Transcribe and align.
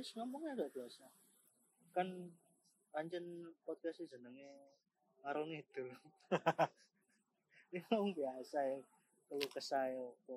Wis 0.00 0.16
ngomongnya 0.16 0.56
gak 0.56 0.72
biasa. 0.72 1.04
Kan 1.92 2.32
pancen 2.88 3.52
podcast 3.68 4.00
jenenge 4.08 4.48
ngarung 5.20 5.52
itu. 5.52 5.92
Ini 7.68 7.84
ngomong 7.92 8.16
biasa 8.16 8.64
ya. 8.64 8.80
Kalau 9.28 9.44
kesah 9.52 9.92
ya 9.92 10.00
apa. 10.00 10.36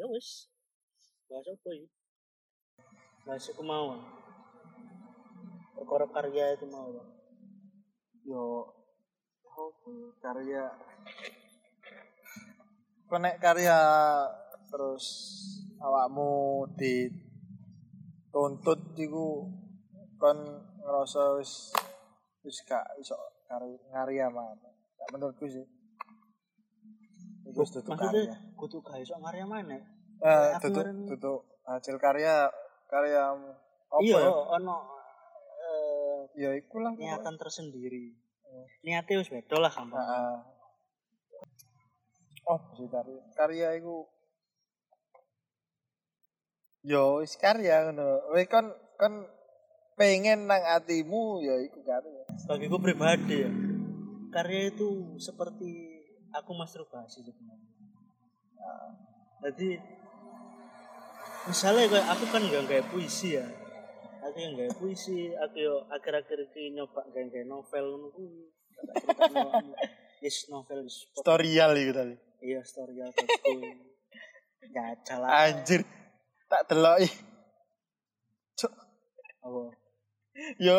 Ya 0.00 0.08
wis. 0.08 0.48
Bahas 1.28 1.44
apa 1.44 1.68
ya? 1.76 1.84
Bahas 3.28 3.52
kemauan. 3.52 4.00
Perkara 5.76 6.08
karya 6.08 6.56
itu 6.56 6.64
mau. 6.72 7.04
Yo 8.24 8.64
apa 9.44 9.92
karya 10.24 10.72
konek 13.12 13.36
karya 13.44 13.76
terus 14.72 15.04
awakmu 15.84 16.64
dituntut 18.28 18.92
iku 19.00 19.48
kon 20.20 20.38
ngerasa 20.84 21.40
wis 21.40 21.72
wis 22.44 22.60
gak 22.68 22.84
iso 23.00 23.16
ngarya 23.88 24.28
mana 24.28 24.68
gak 25.00 25.08
menurutku 25.16 25.48
sih 25.48 25.64
wis 27.56 27.72
tutup 27.72 27.96
karya 27.96 28.36
kudu 28.52 28.84
gak 28.84 29.00
iso 29.00 29.16
ngarya 29.16 29.48
mana? 29.48 29.80
eh 30.20 30.50
tutup 30.60 30.84
tutup 31.08 31.40
hasil 31.64 31.96
karya 31.96 32.52
karyamu 32.92 33.56
apa 33.88 34.04
Iya, 34.04 34.20
ya 34.20 34.32
ono 34.60 34.76
eh, 35.64 36.20
ya 36.36 36.50
iku 36.52 36.84
lah 36.84 36.92
niatan 36.92 37.40
tersendiri. 37.40 38.12
Hmm. 38.44 38.68
Niatnya 38.84 39.24
wis 39.24 39.32
beda 39.32 39.56
lah. 39.56 39.72
Heeh. 39.72 40.36
Oh, 42.52 42.60
sih 42.76 42.84
karya. 42.92 43.24
Karya 43.32 43.80
iku 43.80 44.04
Yo, 46.88 47.20
wis 47.20 47.36
karya 47.36 47.84
ngono. 47.84 48.32
Kowe 48.32 48.42
kon 48.48 48.66
kon 48.96 49.14
pengen 49.92 50.48
nang 50.48 50.64
atimu 50.64 51.44
ya 51.44 51.60
iku 51.60 51.84
karya. 51.84 52.24
Bagiku 52.48 52.80
pribadi 52.80 53.44
ya, 53.44 53.52
karya 54.32 54.72
itu 54.72 55.20
seperti 55.20 55.68
aku 56.32 56.56
masturbasi 56.56 57.28
sebenarnya. 57.28 57.68
Nah, 58.56 58.88
jadi 59.44 59.84
misalnya 61.44 61.92
kayak 61.92 62.08
aku 62.08 62.24
kan 62.32 62.42
nggak 62.48 62.64
kayak 62.72 62.88
puisi 62.88 63.36
ya, 63.36 63.44
aku 64.24 64.36
yang 64.40 64.56
kayak 64.56 64.72
puisi, 64.80 65.36
aku 65.36 65.56
yo 65.60 65.84
akhir-akhir 65.92 66.56
ini 66.56 66.80
nyoba 66.80 67.04
kayak 67.12 67.28
kayak 67.28 67.52
novel 67.52 67.84
ngono 67.84 68.08
kuwi. 68.16 68.48
Tak 68.78 68.94
critakno, 69.04 69.76
Yes 70.24 70.48
novel 70.48 70.88
is 70.88 71.04
Tutorial 71.12 71.76
iku 71.76 71.92
tadi. 71.92 72.16
iya 72.40 72.64
story 72.64 72.96
aku. 73.04 73.28
Ya 74.72 74.96
jalan. 75.04 75.28
Anjir. 75.28 75.97
Tak 76.48 76.62
deloki. 76.68 77.08
Cuk, 78.56 78.72
Apa? 79.44 79.60
yo 80.58 80.76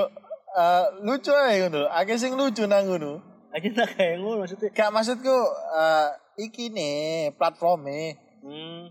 eh, 0.58 0.86
lucu 1.06 1.32
ae 1.32 1.62
ngono. 1.62 1.86
Akeh 1.94 2.18
sing 2.18 2.34
lucu 2.34 2.66
nang 2.66 2.90
ngono. 2.90 3.22
Aja 3.54 3.70
tak 3.74 3.98
kayak 3.98 4.22
ngono 4.22 4.46
maksudnya. 4.46 4.70
Gak 4.74 4.90
maksudku 4.94 5.38
eh 5.78 6.10
iki 6.40 6.72
nih 6.72 7.36
platformnya 7.36 8.16
Hmm. 8.40 8.88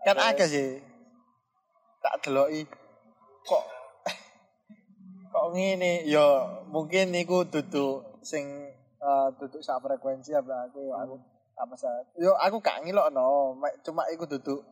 kan 0.00 0.16
akeh 0.16 0.48
sih 0.48 0.80
tak 2.00 2.24
deloki 2.24 2.64
kok 3.44 3.64
kok 5.36 5.46
ngene 5.52 6.08
yo 6.08 6.48
mungkin 6.72 7.12
niku 7.12 7.44
duduk 7.44 8.24
sing 8.24 8.48
uh, 9.04 9.28
duduk 9.36 9.60
sak 9.60 9.84
frekuensi 9.84 10.32
apa 10.32 10.64
aku 10.64 10.80
yo 10.88 10.96
aku 10.96 11.14
apa 11.60 11.68
masalah 11.68 12.00
yo 12.16 12.32
aku 12.40 12.56
gak 12.64 12.80
ngilokno 12.88 13.52
cuma 13.84 14.08
iku 14.08 14.24
duduk 14.24 14.64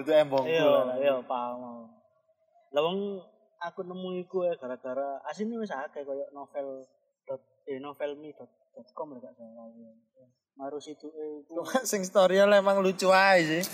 duduk 0.00 0.16
embongku 0.16 0.48
Iya, 0.48 0.96
iya 0.96 1.14
paham. 1.22 1.86
Lah 2.72 2.82
wong 2.82 3.20
aku 3.60 3.84
nemu 3.84 4.24
iku 4.24 4.48
ya 4.48 4.56
gara-gara 4.56 5.20
asine 5.28 5.60
wis 5.60 5.68
akeh 5.68 6.00
koyo 6.02 6.24
novel 6.32 6.88
dot 7.28 7.40
eh 7.68 7.76
novelme.com 7.76 9.06
lek 9.14 9.20
gak 9.20 9.34
salah. 9.36 9.68
Marus 10.56 10.92
itu 10.92 11.08
eh, 11.12 11.44
iku. 11.44 11.60
cuma 11.60 11.72
sing 11.84 12.00
storyal 12.04 12.48
emang 12.52 12.80
lucu 12.80 13.12
aja 13.12 13.40
sih 13.40 13.64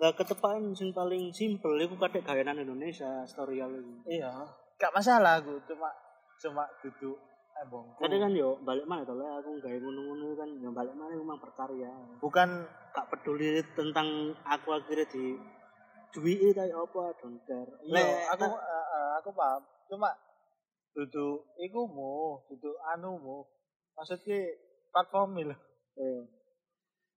Lah 0.00 0.12
ketepaan 0.12 0.76
sing 0.76 0.92
paling 0.92 1.32
simpel 1.32 1.72
iku 1.80 1.96
kadek 1.96 2.20
gawean 2.20 2.52
Indonesia 2.52 3.24
storyal 3.24 3.72
iku. 3.72 3.92
iya 4.08 4.32
gak 4.76 4.92
masalah 4.92 5.40
aku 5.40 5.56
cuma 5.64 5.88
cuma 6.36 6.64
duduk 6.84 7.16
Kadang 7.96 8.20
kan 8.28 8.32
yo 8.36 8.60
balik 8.60 8.84
mana 8.84 9.02
to 9.08 9.16
aku 9.16 9.50
gawe 9.64 9.76
ngono-ngono 9.80 10.36
kan 10.36 10.48
yo 10.60 10.68
balik 10.76 10.92
mana 10.92 11.16
memang 11.16 11.40
berkarya. 11.40 11.88
bukan 12.20 12.68
Gak 12.92 13.08
peduli 13.12 13.60
tentang 13.76 14.32
aku 14.44 14.72
akhirnya 14.72 15.04
di 15.08 15.36
duwi 16.12 16.52
kayak 16.52 16.72
apa 16.72 17.02
don't 17.20 17.40
care. 17.44 17.68
Iya, 17.84 17.92
Lek 17.92 18.08
aku 18.36 18.44
eh, 18.56 18.86
eh, 18.92 19.08
aku 19.20 19.28
paham. 19.36 19.62
Cuma 19.88 20.08
duduk 20.96 21.44
ikumu, 21.60 22.40
duduk 22.48 22.76
anumu. 22.92 23.44
Maksudnya 23.96 24.52
platform 24.92 25.52
lho. 25.52 25.56
eh 25.96 26.20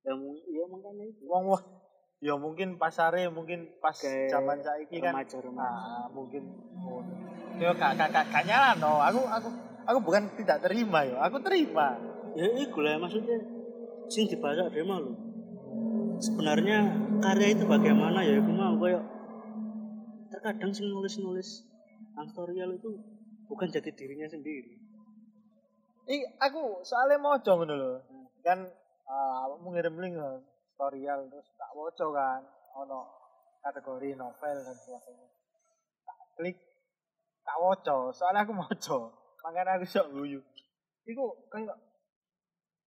yang 0.07 0.19
ya 0.47 0.63
makanya 0.71 1.03
itu 1.03 1.27
Wong 1.27 1.51
wah 1.51 1.63
ya 2.23 2.39
mungkin 2.39 2.79
pasare 2.79 3.27
mungkin 3.27 3.67
pas 3.83 3.95
zaman 3.99 4.63
saiki 4.63 5.03
kan 5.03 5.11
remaja-remaja. 5.11 5.63
ah, 5.63 6.07
mungkin. 6.11 6.43
Yo 7.59 7.75
gak 7.75 7.99
gak 7.99 8.09
gak 8.15 8.25
gak 8.31 8.43
nyalano. 8.47 9.03
Aku 9.03 9.19
aku 9.27 9.49
aku 9.89 9.99
bukan 10.05 10.29
tidak 10.37 10.61
terima 10.61 11.01
yo. 11.09 11.17
Aku 11.25 11.41
terima. 11.41 11.97
ya 12.37 12.45
iku 12.45 12.85
lah 12.85 13.01
maksudnya 13.01 13.41
sing 14.05 14.29
dibahas 14.29 14.69
ada 14.69 14.81
malu 14.85 15.17
sebenarnya 16.19 16.93
karya 17.23 17.55
itu 17.55 17.63
bagaimana 17.65 18.21
ya 18.21 18.37
aku 18.43 18.51
mau 18.51 18.75
kayak 18.77 19.01
terkadang 20.29 20.71
sing 20.75 20.91
nulis 20.91 21.15
nulis 21.21 21.65
aktorial 22.19 22.75
itu 22.75 22.99
bukan 23.47 23.71
jadi 23.71 23.89
dirinya 23.95 24.27
sendiri 24.27 24.77
Ih, 26.09 26.25
aku 26.41 26.81
soalnya 26.81 27.21
moco 27.21 27.53
ngono 27.53 27.73
lho. 27.77 27.93
Kan 28.41 28.65
ah, 29.05 29.45
aku 29.45 29.69
ngirim 29.69 29.93
link 30.01 30.17
kan, 30.17 30.41
tutorial 30.41 31.29
terus 31.29 31.45
tak 31.53 31.69
moco 31.77 32.05
kan 32.09 32.41
ono 32.73 33.05
kategori 33.61 34.17
novel 34.17 34.57
dan 34.57 34.73
sebagainya. 34.73 35.29
Tak 36.01 36.17
klik 36.33 36.57
tak 37.45 37.57
moco, 37.61 38.09
soalnya 38.09 38.41
aku 38.41 38.57
moco. 38.65 38.99
Makanya 39.49 39.81
aku 39.81 39.85
sok 39.89 40.13
guyu. 40.13 40.37
Iku 41.09 41.49
kayak 41.49 41.73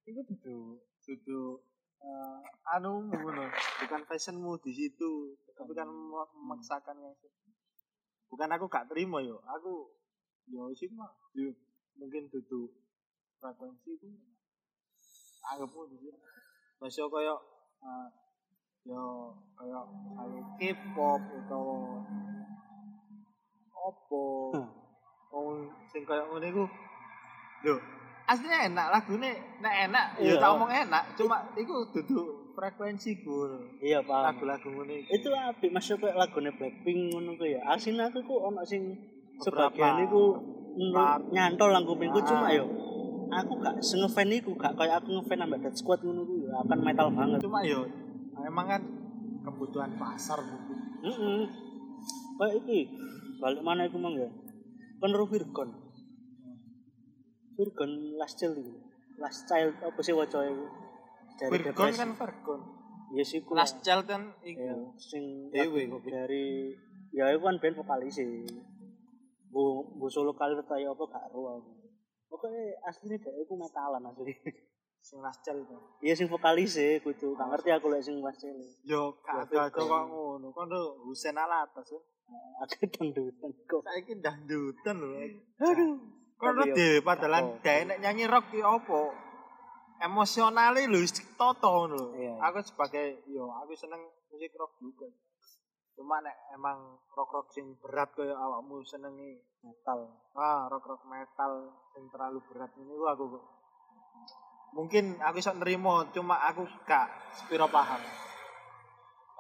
iku 0.07 0.23
dudu 0.23 0.79
dudu 1.03 1.59
eh, 1.99 2.39
anu 2.71 3.03
ngono, 3.11 3.51
bukan 3.83 4.03
fashionmu 4.07 4.63
di 4.63 4.71
situ, 4.71 5.35
tapi 5.59 5.75
kan 5.75 5.91
mem- 5.91 6.35
memaksakan 6.39 7.03
yang 7.03 7.11
bukan 8.31 8.55
aku 8.55 8.71
gak 8.71 8.87
terima 8.87 9.19
yo, 9.27 9.43
aku 9.43 9.91
yo 10.47 10.71
sih 10.79 10.87
mah 10.95 11.11
yo 11.35 11.51
mungkin 11.99 12.31
dudu 12.31 12.71
frekuensi 13.43 13.99
itu 13.99 14.07
anggapmu 15.43 15.91
di 15.91 15.97
sini 15.99 16.19
masih 16.79 17.11
kayak 17.11 17.39
uh, 17.83 18.09
yo 18.87 19.35
kayak 19.59 19.83
misalnya 19.91 20.43
K-pop 20.63 21.23
atau 21.43 21.67
opo 23.75 24.25
Oh 25.33 25.57
sing 25.89 26.05
kayak 26.05 26.29
ngono 26.29 26.45
iku 26.45 26.65
lho. 27.65 27.77
Aslinya 28.23 28.71
enak 28.71 28.87
lagune 28.93 29.31
nek 29.59 29.75
enak 29.91 30.07
Iya. 30.21 30.37
ya 30.37 30.41
tak 30.41 30.51
omong 30.55 30.71
enak. 30.71 31.03
Cuma 31.19 31.37
iku 31.57 31.89
dudu 31.91 32.21
frekuensiku 32.53 33.49
lho. 33.49 33.59
iya 33.81 33.99
paham. 34.05 34.37
Lagu-lagu 34.37 34.69
iku 34.85 35.09
itu 35.11 35.29
apik 35.33 35.73
masuk 35.73 36.05
kayak 36.05 36.21
lagune 36.21 36.53
Blackpink 36.53 37.01
ngono 37.11 37.35
ku 37.35 37.45
ya. 37.45 37.65
Asin 37.67 37.97
aku 37.97 38.21
ku 38.23 38.45
ono 38.45 38.61
sing 38.63 38.93
sebagian 39.41 40.05
iku 40.05 40.37
nyantol 41.33 41.73
lang 41.73 41.85
kupingku 41.85 42.21
Ah. 42.21 42.27
cuma 42.29 42.47
yo 42.53 42.65
aku 43.33 43.53
gak 43.65 43.81
sengefan 43.81 44.29
iku 44.29 44.53
gak 44.61 44.77
kayak 44.77 45.01
aku 45.01 45.17
ngefan 45.17 45.41
sama 45.41 45.57
Dead 45.57 45.75
Squad 45.75 46.01
ngono 46.05 46.23
ku. 46.23 46.35
Ya 46.45 46.61
akan 46.61 46.79
metal 46.85 47.09
banget. 47.11 47.41
Cuma 47.41 47.65
yo 47.65 47.89
emang 48.37 48.69
kan 48.69 48.83
kebutuhan 49.43 49.91
pasar 49.97 50.39
mungkin 50.39 50.77
Heeh. 51.03 51.41
Kayak 52.39 52.55
iki 52.63 52.79
balik 53.43 53.63
mana 53.65 53.89
iku 53.89 53.99
mang 53.99 54.15
ya? 54.15 54.29
Peneru 55.03 55.27
Virgon. 55.27 55.71
Virgon 57.59 57.91
Last 58.15 58.39
Child 58.39 58.55
itu. 58.63 58.71
Last 59.19 59.51
Child 59.51 59.75
apa 59.83 59.99
sih 59.99 60.15
waca 60.15 60.47
iku? 60.47 60.67
Dari 61.43 61.51
Virgon 61.59 61.75
depresi. 61.75 61.99
kan 61.99 62.11
Virgon 62.15 62.61
Yes 63.11 63.35
iku. 63.35 63.51
Last 63.59 63.83
Child 63.83 64.07
kan 64.07 64.23
ya, 64.47 64.55
iku 64.55 64.95
sing 65.03 65.51
Dewe 65.51 65.91
lagu 65.91 65.99
kok. 65.99 66.07
dari 66.07 66.71
ya 67.11 67.35
iku 67.35 67.51
kan 67.51 67.59
band 67.59 67.77
vokalis 67.83 68.15
sih. 68.15 68.47
Bu, 69.51 69.91
bu 69.99 70.07
solo 70.07 70.39
kali 70.39 70.55
tayo 70.63 70.95
apa 70.95 71.05
gak 71.11 71.25
aku. 71.35 71.51
Pokoknya 72.31 72.79
aslinya 72.87 73.19
dia 73.19 73.35
iku 73.43 73.59
metalan 73.59 74.07
asli. 74.07 74.31
sing 75.03 75.19
Last 75.19 75.43
Child 75.43 75.67
itu 75.67 75.77
Iya 75.99 76.15
sing 76.15 76.31
vokalis 76.31 76.79
sih 76.79 77.03
kudu. 77.03 77.35
Gak 77.35 77.51
ngerti 77.51 77.75
aku 77.75 77.91
lek 77.91 78.07
sing 78.07 78.23
Last 78.23 78.39
Child. 78.39 78.63
yo 78.87 79.19
gak 79.19 79.51
Ya, 79.51 79.67
ada 79.67 79.75
kok 79.75 79.83
ngono 79.83 80.55
kan 80.55 80.71
Husen 81.03 81.35
Alatas 81.35 81.91
ya 81.91 81.99
Ada 82.63 82.87
dangdutan 82.95 83.51
kok. 83.67 83.81
saiki 83.83 84.15
dangdutan 84.23 84.95
lho 85.03 85.11
Aduh. 85.59 85.95
Tapi 86.43 86.63
yo, 86.71 86.75
dhewe 86.75 86.99
padahal 87.07 87.63
dhek 87.63 87.81
nek 87.87 87.99
nyanyi 88.03 88.27
rock 88.27 88.51
ki 88.51 88.61
opo? 88.63 89.15
Emosionale 90.03 90.87
lho 90.91 91.01
toto 91.39 91.87
lho. 91.91 92.05
Iya. 92.19 92.35
Aku 92.51 92.59
sebagai 92.63 93.23
yo 93.31 93.51
aku 93.63 93.75
seneng 93.79 94.03
musik 94.31 94.51
rock 94.59 94.75
juga. 94.83 95.07
cuma 95.93 96.25
nek 96.25 96.37
emang 96.57 96.99
rock-rock 97.13 97.53
sing 97.53 97.77
berat 97.77 98.09
kaya 98.17 98.33
awakmu 98.33 98.81
senengi 98.81 99.37
metal 99.61 100.09
ah 100.33 100.65
rock-rock 100.73 101.05
metal 101.05 101.69
sing 101.93 102.09
terlalu 102.09 102.41
berat 102.49 102.73
ini 102.81 102.97
aku 102.97 103.37
mungkin 104.73 105.21
aku 105.21 105.37
bisa 105.37 105.53
nerimo 105.53 106.09
cuma 106.17 106.41
aku 106.49 106.65
gak 106.89 107.13
sepiro 107.37 107.69
paham 107.69 108.01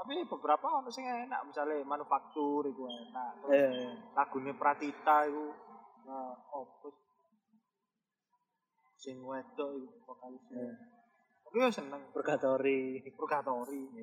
tapi 0.02 0.18
beberapa 0.26 0.82
ono 0.82 0.90
sing 0.90 1.06
enak 1.06 1.46
misalnya 1.46 1.78
manufaktur 1.86 2.66
itu 2.66 2.82
enak 2.90 3.38
terus 3.38 3.54
iya 3.54 3.68
iya 3.70 3.92
lagune 4.18 4.50
Pratita 4.58 5.30
itu 5.30 5.46
nah 6.02 6.34
opus 6.50 7.02
sing 9.02 9.18
wedok 9.26 9.82
itu 9.82 9.98
vokalisnya. 10.06 10.62
Iya. 10.62 10.74
tapi 11.42 11.56
ya 11.58 11.68
seneng. 11.74 12.02
Purgatory. 12.14 13.02
Purgatory. 13.18 13.82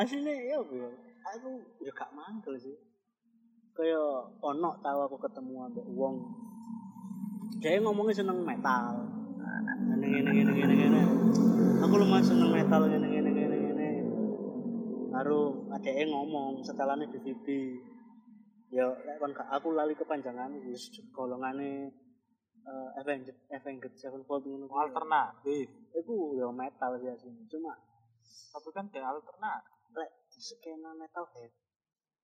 Aslinya 0.00 0.30
ya 0.30 0.62
apa 0.62 0.74
ya. 0.78 0.88
Aku 1.36 1.50
ya 1.82 1.90
gak 1.90 2.14
mangkel 2.14 2.54
sih. 2.62 2.78
Kaya 3.74 3.98
ono 4.38 4.70
tau 4.78 4.98
aku 5.10 5.18
ketemu 5.18 5.66
ambek 5.66 5.86
wong. 5.90 6.22
Dia 7.58 7.82
ngomongnya 7.82 8.22
seneng 8.22 8.46
metal. 8.46 9.10
Ngene 9.90 10.22
ngene 10.22 10.52
ngene 10.54 10.74
ngene 10.78 11.02
aku 11.82 11.94
lumayan 11.98 12.24
seneng 12.24 12.50
metal 12.54 12.86
ngene 12.86 13.06
baru 15.22 15.70
adeknya 15.70 16.10
ngomong 16.10 16.66
setelannya 16.66 17.06
DVD 17.06 17.78
ya 18.74 18.90
lek 18.90 19.22
kon 19.22 19.30
gak 19.30 19.46
aku 19.54 19.70
lali 19.70 19.94
kepanjangan 19.94 20.50
wis 20.66 20.90
golongane 21.14 21.94
uh, 22.66 22.90
Avenged 22.98 23.46
Avenged 23.54 23.94
Sevenfold 23.94 24.42
ngono 24.42 24.66
kuwi. 24.66 24.82
alternatif. 24.82 25.70
Iku 25.94 26.42
ya 26.42 26.50
metal 26.50 26.98
sih 26.98 27.06
aslinya 27.06 27.46
cuma 27.46 27.78
tapi 28.50 28.68
kan 28.74 28.90
kayak 28.90 29.14
alternatif. 29.14 29.70
lek 29.94 30.10
di 30.34 30.40
skena 30.42 30.90
metalhead 30.98 31.54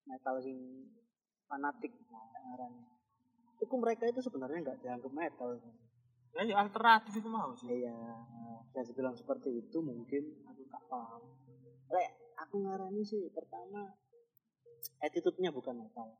metal 0.03 0.35
sing 0.43 0.59
fanatik 1.47 1.95
ngarane 2.03 2.83
itu 3.63 3.75
mereka 3.79 4.11
itu 4.11 4.19
sebenarnya 4.27 4.59
nggak 4.59 4.79
dianggap 4.83 5.13
metal. 5.15 5.55
Ya, 6.35 6.43
ya 6.43 6.55
alternatif 6.67 7.15
itu 7.15 7.31
mau 7.31 7.55
sih. 7.55 7.71
Iya 7.71 7.95
saya 8.75 8.91
bilang 8.91 9.15
seperti 9.15 9.55
itu 9.55 9.79
mungkin 9.79 10.43
aku 10.51 10.67
tak 10.67 10.83
paham. 10.91 11.23
Lek 11.95 12.28
aku 12.49 12.65
ngarani 12.65 13.05
sih 13.05 13.29
pertama 13.29 13.93
attitude-nya 15.05 15.53
bukan 15.53 15.85
metal. 15.85 16.17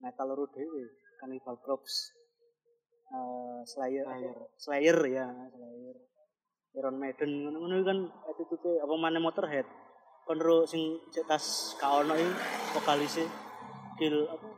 Metal 0.00 0.28
ro 0.32 0.48
dhewe 0.48 0.96
Cannibal 1.20 1.60
Corpse. 1.60 2.16
Eh 3.12 3.60
Slayer. 3.68 4.08
Slayer. 4.08 4.36
Slayer 4.56 4.98
ya 5.12 5.28
Slayer. 5.52 5.96
Iron 6.72 6.96
Maiden 6.96 7.44
ngono-ngono 7.44 7.84
kan 7.84 7.98
attitude 8.32 8.80
apa 8.80 8.94
maneh 8.96 9.20
Motorhead. 9.20 9.68
Kon 10.24 10.40
ro 10.40 10.64
sing 10.64 11.04
cek 11.12 11.28
tas 11.28 11.76
kaono 11.76 12.16
iki 12.16 12.32
vokalise 12.72 13.28
Kill 14.00 14.24
apa 14.24 14.48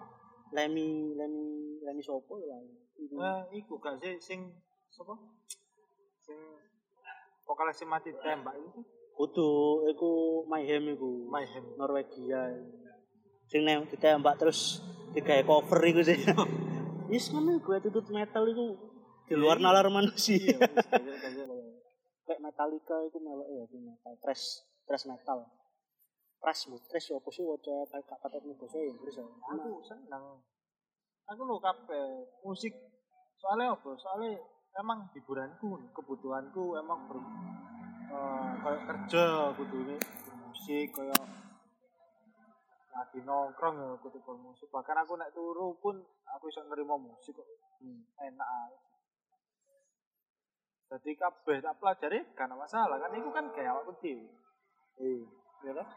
Lemmy 0.54 1.10
Lemmy 1.18 1.82
Lemmy 1.82 2.02
sopo 2.06 2.38
Iku. 2.94 3.18
eh 3.18 3.58
iku 3.58 3.82
gak 3.82 3.98
sih 3.98 4.14
sing 4.22 4.54
sapa? 4.94 5.18
Sing 6.22 6.38
vokalis 7.42 7.82
mati 7.90 8.14
tembak 8.22 8.54
itu 8.54 8.80
Kudu, 9.14 9.50
iku 9.88 10.10
Mayhem 10.46 10.90
iku. 10.90 11.30
Mayhem 11.30 11.64
Norwegia. 11.78 12.50
Sing 13.46 13.62
neng 13.62 13.86
ditembak 13.86 14.36
terus 14.36 14.82
digawe 15.14 15.42
cover 15.42 15.80
iku 15.82 16.00
sih. 16.02 16.18
Yes 17.04 17.28
ngono 17.28 17.60
gue 17.60 17.76
tutut 17.84 18.08
metal 18.08 18.48
iku 18.48 18.80
di 19.28 19.36
luar 19.36 19.60
Iya, 19.60 19.64
nalar 19.68 19.92
manusia. 19.92 20.40
iya 20.40 20.56
kayak- 22.24 22.40
Metallica 22.40 22.96
iku 23.04 23.20
melok 23.20 23.44
ya 23.52 23.64
di 23.68 23.76
metal, 23.76 24.16
thrash, 24.24 24.64
thrash 24.88 25.04
metal. 25.04 25.44
Thrash 26.40 26.64
bu, 26.64 26.80
thrash 26.88 27.12
apa 27.12 27.28
sih 27.28 27.44
waca 27.44 27.84
kayak 27.84 28.08
kata 28.08 28.40
nih 28.40 28.56
bahasa 28.56 28.80
Inggris 28.80 29.20
ya. 29.20 29.24
aku 29.24 29.84
seneng 29.84 30.24
aku 31.24 31.40
lo 31.44 31.60
kabeh 31.60 32.04
musik 32.40 32.72
soalnya 33.36 33.76
apa 33.76 33.90
soalnya 33.96 34.40
emang 34.76 35.04
hiburanku 35.12 35.92
kebutuhanku 35.92 36.76
emang 36.76 37.04
ber 37.04 37.20
eh, 38.14 38.50
kayak 38.62 38.82
kerja 38.86 39.24
kudu 39.58 39.78
bermusik 39.98 40.86
kayak 40.94 41.22
lagi 42.94 43.18
nongkrong 43.26 43.74
ya 43.82 43.90
kudu 43.98 44.18
bermusik 44.22 44.70
bahkan 44.70 44.94
aku 45.02 45.18
naik 45.18 45.34
turu 45.34 45.74
pun 45.82 45.98
aku 46.30 46.46
bisa 46.46 46.62
nerima 46.70 46.94
musik 46.94 47.34
kok. 47.34 47.46
Hmm. 47.82 48.06
enak 48.16 48.48
aja. 48.48 48.78
jadi 50.94 51.10
kabeh 51.18 51.58
tak 51.58 51.74
pelajari 51.82 52.22
karena 52.38 52.54
masalah. 52.54 52.96
Kan 53.02 53.18
itu 53.18 53.30
kan 53.34 53.50
kayak 53.50 53.74
awakku 53.74 53.98
dhewe. 53.98 54.30
Iya. 55.02 55.26
ya 55.66 55.72
kan 55.74 55.88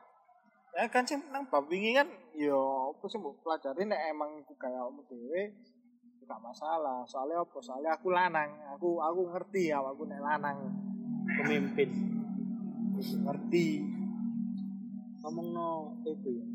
eh 0.77 0.87
kan 0.89 1.03
sih 1.05 1.17
nang 1.29 1.45
bab 1.49 1.69
wingi 1.69 1.93
kan 1.93 2.09
yo 2.33 2.93
apa 2.93 3.05
sih 3.05 3.21
pelajari 3.21 3.85
nek 3.85 4.01
emang 4.09 4.41
ku 4.41 4.57
kayak 4.57 4.81
awakmu 4.81 5.05
dhewe 5.05 5.53
gak 6.27 6.43
masalah. 6.43 7.07
Soalnya 7.07 7.39
apa? 7.39 7.57
Soalnya 7.63 7.95
aku 7.95 8.11
lanang. 8.11 8.51
Aku 8.75 8.99
aku 8.99 9.31
ngerti 9.31 9.71
awakku 9.71 10.03
nek 10.09 10.19
lanang 10.19 10.86
Pemimpin. 11.37 11.89
ngerti 12.97 13.67
Ngomong 15.21 15.47
no 15.53 15.69
itu 16.07 16.29
ya. 16.41 16.47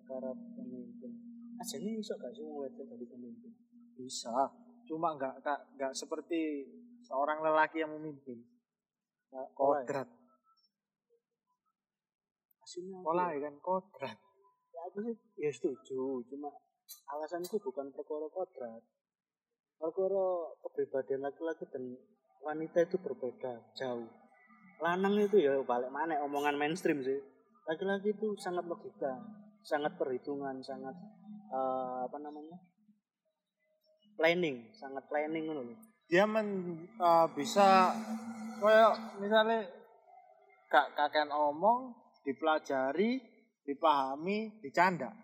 Perkara 0.00 0.30
pemimpin. 0.34 1.12
Aslinya 1.60 1.94
iso 2.00 2.18
gak 2.18 2.34
sih 2.34 2.42
wedok 2.42 2.86
dari 2.90 3.06
pemimpin? 3.06 3.52
bisa 3.96 4.50
cuma 4.88 5.14
nggak 5.14 5.40
nggak 5.44 5.60
nggak 5.78 5.92
seperti 5.94 6.66
seorang 7.06 7.38
lelaki 7.38 7.84
yang 7.84 7.92
memimpin 7.94 8.42
kodrat 9.54 10.08
Aslinya 12.62 12.98
pola 13.04 13.30
ya? 13.32 13.38
ya 13.38 13.40
kan 13.48 13.54
kodrat 13.62 14.18
ya 14.74 14.80
aku 14.90 14.98
sih 15.06 15.16
ya 15.38 15.50
setuju 15.54 16.26
cuma 16.28 16.50
alasanku 17.08 17.56
bukan 17.62 17.94
perkara 17.94 18.26
kodrat 18.28 18.82
perkara 19.78 20.26
kepribadian 20.66 21.22
laki-laki 21.22 21.64
dan 21.70 21.94
wanita 22.42 22.84
itu 22.84 22.98
berbeda 22.98 23.62
jauh. 23.78 24.06
Lanang 24.82 25.14
itu 25.18 25.38
ya 25.38 25.62
balik 25.62 25.90
mana 25.94 26.18
omongan 26.26 26.58
mainstream 26.58 27.00
sih. 27.00 27.18
Laki-laki 27.66 28.12
itu 28.12 28.34
sangat 28.38 28.66
logika 28.66 29.22
sangat 29.62 29.94
perhitungan 29.94 30.58
sangat 30.58 30.94
eh, 31.54 31.98
apa 32.06 32.18
namanya? 32.18 32.58
Planning 34.18 34.74
sangat 34.74 35.06
planning 35.06 35.46
lho. 35.48 35.62
dia 36.10 36.28
men 36.28 36.76
eh, 36.98 37.26
bisa 37.32 37.94
kayak 38.60 39.22
misalnya 39.22 39.64
gak 40.68 40.92
kakean 40.98 41.30
omong 41.30 41.94
dipelajari 42.26 43.22
dipahami 43.62 44.58
dicanda. 44.60 45.14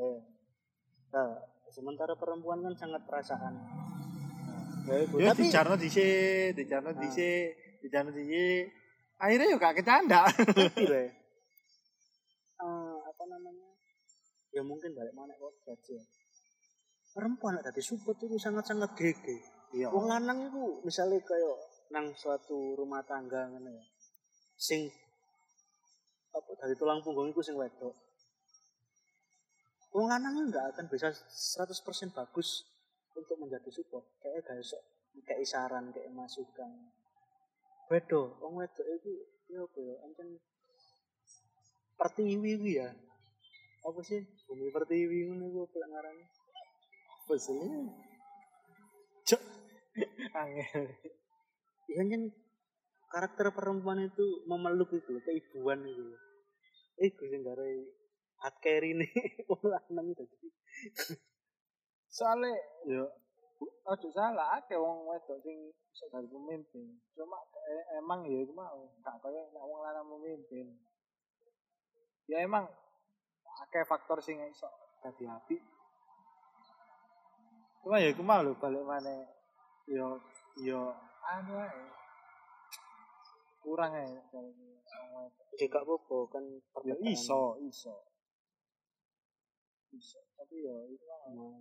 Eh 0.00 0.36
Nah, 1.16 1.32
sementara 1.72 2.12
perempuan 2.12 2.60
kan 2.60 2.76
sangat 2.76 3.00
perasaan 3.08 3.56
ya, 4.86 4.96
itu. 5.02 5.14
ya 5.18 5.30
tapi 5.34 5.42
dijarno 5.46 5.74
dhisik 5.76 6.48
dijarno 6.56 6.90
Ah. 6.90 6.98
dhisik 6.98 7.48
dijarno 7.82 8.10
dhisik 8.14 8.64
akhirnya 9.16 9.52
yo 9.52 9.56
gak 9.56 9.76
kecanda. 9.80 10.28
Tapi 10.28 10.84
eh, 12.64 12.96
apa 13.00 13.22
namanya? 13.28 13.68
Ya 14.52 14.62
mungkin 14.64 14.92
balik 14.96 15.12
mana 15.16 15.32
kok 15.36 15.52
gaji 15.64 16.00
ya? 16.00 16.04
Perempuan 17.16 17.56
ada 17.56 17.72
di 17.72 17.80
support 17.80 18.20
itu 18.20 18.36
sangat-sangat 18.36 18.92
gege. 18.92 19.40
Iya. 19.72 19.88
Wong 19.88 20.08
lanang 20.08 20.52
itu 20.52 20.84
misalnya 20.84 21.16
kayak 21.24 21.56
nang 21.92 22.12
suatu 22.12 22.76
rumah 22.76 23.00
tangga 23.08 23.48
ngono 23.48 23.72
ya. 23.72 23.84
Sing 24.56 24.88
apa 26.36 26.50
dari 26.60 26.76
tulang 26.76 27.00
punggung 27.00 27.32
itu 27.32 27.40
sing 27.40 27.56
wedok. 27.56 27.96
Wong 29.96 30.12
lanang 30.12 30.36
itu 30.36 30.52
nggak 30.52 30.76
akan 30.76 30.84
bisa 30.92 31.08
100% 31.08 32.12
bagus 32.12 32.68
untuk 33.16 33.36
menjadi 33.40 33.70
support. 33.72 34.04
Kayak 34.20 34.44
gak 34.44 34.60
iso 34.60 34.78
kayak 35.24 35.48
saran 35.48 35.88
kayak 35.96 36.12
masukan. 36.12 36.68
Wedo 37.88 38.36
wong 38.44 38.60
wedok 38.60 38.84
itu 38.84 39.12
ya 39.48 39.64
apa 39.64 39.78
ya 39.80 39.94
ancen 40.04 40.28
pertiwi 41.96 42.52
wi 42.60 42.72
ya. 42.76 42.92
Apa 43.86 44.00
sih? 44.04 44.20
Bumi 44.44 44.68
pertiwi 44.68 45.32
ngono 45.32 45.44
iku 45.48 45.60
apa 45.64 45.76
ngarane 45.88 46.24
apa 47.26 47.34
sih 47.40 47.58
Cuk. 49.26 49.42
angel. 50.44 50.84
Ya 51.88 52.02
kan 52.04 52.22
karakter 53.10 53.46
perempuan 53.56 54.04
itu 54.04 54.44
memeluk 54.44 54.92
itu 54.92 55.16
keibuan 55.24 55.80
itu 55.86 56.12
itu 56.96 57.22
sing 57.28 57.44
garai 57.44 57.84
hard 58.40 58.56
carry 58.64 58.96
nih 58.96 59.10
lanang 59.72 60.16
itu 60.16 60.24
soalnya 62.16 62.56
yo 62.88 63.04
ojo 63.84 64.08
salah 64.08 64.56
akeh 64.56 64.80
wong 64.80 65.04
wedok 65.04 65.36
sing 65.44 65.68
bisa 65.92 66.08
jadi 66.08 66.24
pemimpin. 66.32 66.96
Cuma 67.12 67.36
eh, 67.68 68.00
emang 68.00 68.24
ya 68.24 68.40
iku 68.40 68.56
mau 68.56 68.88
gak 69.04 69.20
kaya 69.20 69.44
nek 69.52 69.60
wong 69.60 69.80
lanang 69.84 70.08
memimpin. 70.08 70.80
Ya 72.24 72.40
emang 72.40 72.64
akeh 73.68 73.84
faktor 73.84 74.24
sing 74.24 74.40
iso 74.48 74.68
dadi 75.04 75.28
apik. 75.28 75.60
Cuma 77.84 78.00
ya 78.00 78.08
iku 78.08 78.24
mau 78.24 78.40
lho 78.40 78.56
balik 78.56 78.80
mana 78.80 79.12
yo 79.84 80.16
yo 80.56 80.96
anu 81.20 81.52
ae. 81.60 81.84
Kurang 83.60 83.92
ya 83.92 84.08
juga 85.56 85.80
apa 85.84 86.16
kan 86.32 86.44
ya 86.80 86.96
iso 87.12 87.60
iso. 87.60 87.92
Iso 89.92 90.20
tapi 90.32 90.64
ya 90.64 90.76
itu 90.88 91.04
lah 91.04 91.20
Nah, 91.36 91.56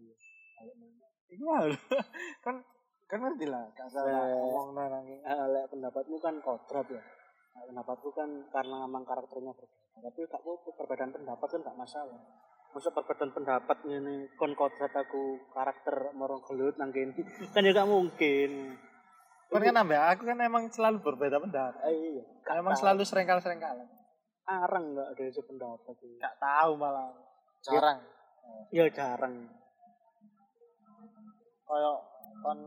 iya. 1.30 1.58
Kan 2.46 2.56
kan 3.06 3.20
ngerti 3.22 3.46
lah 3.46 3.70
gak 3.78 3.86
salah 3.94 4.26
Eh. 4.26 4.34
ngomong 4.34 4.74
nang 4.74 5.06
Eh, 5.06 5.46
lek 5.54 5.70
pendapatmu 5.70 6.18
kan 6.18 6.42
kodrat 6.42 6.90
ya. 6.90 7.02
Pendapatku 7.56 8.10
kan 8.12 8.30
karena 8.50 8.84
memang 8.90 9.06
karakternya 9.06 9.54
berbeda. 9.54 10.10
Tapi 10.10 10.22
apa 10.26 10.50
perbedaan 10.74 11.12
pendapat 11.14 11.48
kan 11.48 11.62
gak 11.62 11.78
masalah. 11.78 12.20
Masa 12.74 12.90
perbedaan 12.92 13.32
pendapat 13.32 13.78
ini 13.86 14.26
kon 14.36 14.58
kodrat 14.58 14.92
aku 14.92 15.38
karakter 15.54 16.12
morong 16.18 16.42
gelut 16.50 16.76
nang 16.82 16.90
kene 16.90 17.14
kan 17.54 17.62
ya 17.62 17.72
gak 17.78 17.90
mungkin. 17.90 18.52
Kan 19.54 19.62
kan 19.62 19.76
nambah 19.78 20.02
aku 20.18 20.22
kan 20.26 20.38
emang 20.42 20.64
selalu 20.74 20.98
berbeda 21.06 21.38
pendapat. 21.38 21.86
Eh, 21.86 21.94
iya 21.94 22.24
gak 22.42 22.58
emang 22.58 22.74
selalu 22.74 23.06
serengkal 23.06 23.38
serengkal 23.38 23.78
arang 24.46 24.94
gak 24.94 25.10
ada 25.18 25.26
sependapat 25.34 25.96
itu 26.06 26.22
gak 26.22 26.38
tahu 26.38 26.78
malah. 26.78 27.10
Jarang. 27.66 27.98
ya 28.70 28.86
jarang 28.94 29.50
koyo 31.66 31.94
kon 32.46 32.60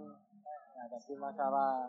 ya 0.74 0.84
tapi 0.90 1.14
masalah. 1.14 1.86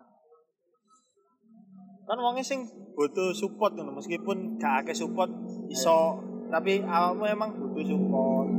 Kan 2.05 2.17
wongnya 2.17 2.45
sing 2.45 2.65
butuh 2.97 3.33
support 3.33 3.77
ngono 3.77 3.97
meskipun 3.97 4.57
gak 4.61 4.85
akeh 4.85 4.97
support 4.97 5.29
iso. 5.69 6.21
Tapi 6.49 6.81
awakmu 6.81 7.29
emang 7.29 7.53
butuh 7.53 7.85
support. 7.85 8.49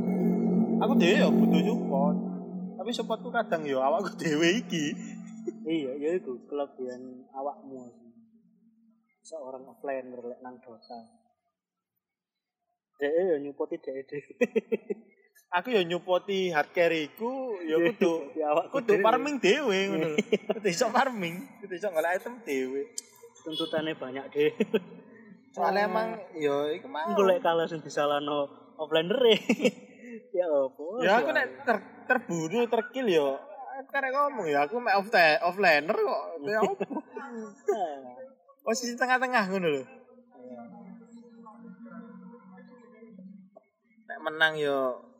Aku 0.79 0.93
dhewe 0.95 1.15
ya 1.19 1.27
butuh 1.27 1.61
support. 1.63 2.15
Tapi 2.79 2.89
supportku 2.95 3.29
kadang 3.31 3.67
yo 3.67 3.83
awakku 3.83 4.15
dhewe 4.21 4.63
iki. 4.63 4.95
Iya 5.67 5.91
ya 5.99 6.09
itu 6.15 6.39
kelebihan 6.47 7.27
awakmu. 7.35 7.91
Seorang 9.21 9.67
offliner 9.67 10.19
lek 10.23 10.39
nang 10.41 10.57
Dota 10.63 11.21
Dek 13.01 13.13
ya 13.17 13.35
nyupoti 13.41 13.81
dek 13.81 14.05
dek 14.05 14.25
aku 15.51 15.67
ya 15.75 15.83
nyupoti 15.83 16.47
hard 16.55 16.71
carry 16.71 17.11
ku 17.19 17.59
ya 17.59 17.75
kudu 17.75 18.31
awakku 18.39 18.79
kudu 18.79 18.95
dhewe. 18.95 19.03
farming 19.03 19.35
dhewe 19.43 19.77
ngono 19.91 20.07
lho. 20.15 20.17
Kudu 20.55 20.67
iso 20.71 20.87
farming 20.87 21.35
kudu 21.59 21.73
iso 21.75 21.91
golek 21.91 22.11
item 22.15 22.39
dhewe 22.47 22.81
tuntutannya 23.43 23.93
banyak 23.99 24.25
deh 24.31 24.51
soalnya 25.51 25.91
emang 25.91 26.15
yo 26.39 26.71
iku 26.71 26.87
mau. 26.87 27.11
Golek 27.11 27.43
kalah 27.43 27.67
sing 27.67 27.83
disalahno 27.83 28.47
offliner 28.79 29.19
ya 30.37 30.47
apa 30.47 30.83
Ya 31.03 31.11
aku 31.19 31.29
nek 31.35 31.45
ter, 31.67 31.77
terbunuh 32.07 32.63
terkill 32.71 33.07
yo 33.11 33.35
karek 33.91 34.15
ngomong 34.15 34.47
ya 34.47 34.63
aku 34.63 34.79
mek 34.79 34.95
off 34.95 35.11
offlaner 35.43 35.91
kok. 35.91 36.23
Ya 36.47 36.59
apa? 36.63 36.85
Posisi 38.61 38.93
tengah-tengah 38.95 39.43
ngono 39.51 39.67
lho. 39.67 39.83
Nek 44.07 44.19
menang 44.23 44.55
yo 44.55 45.10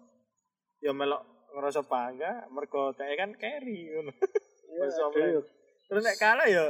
yo 0.81 0.91
melok 0.91 1.21
ngerasa 1.51 1.81
bangga 1.85 2.49
mergo 2.49 2.91
kayak 2.93 3.17
kan 3.19 3.31
carry 3.37 3.89
ngono. 3.91 4.11
Offlaner. 4.81 5.43
Terus 5.87 6.01
nek 6.01 6.17
kalah 6.17 6.47
yo 6.47 6.65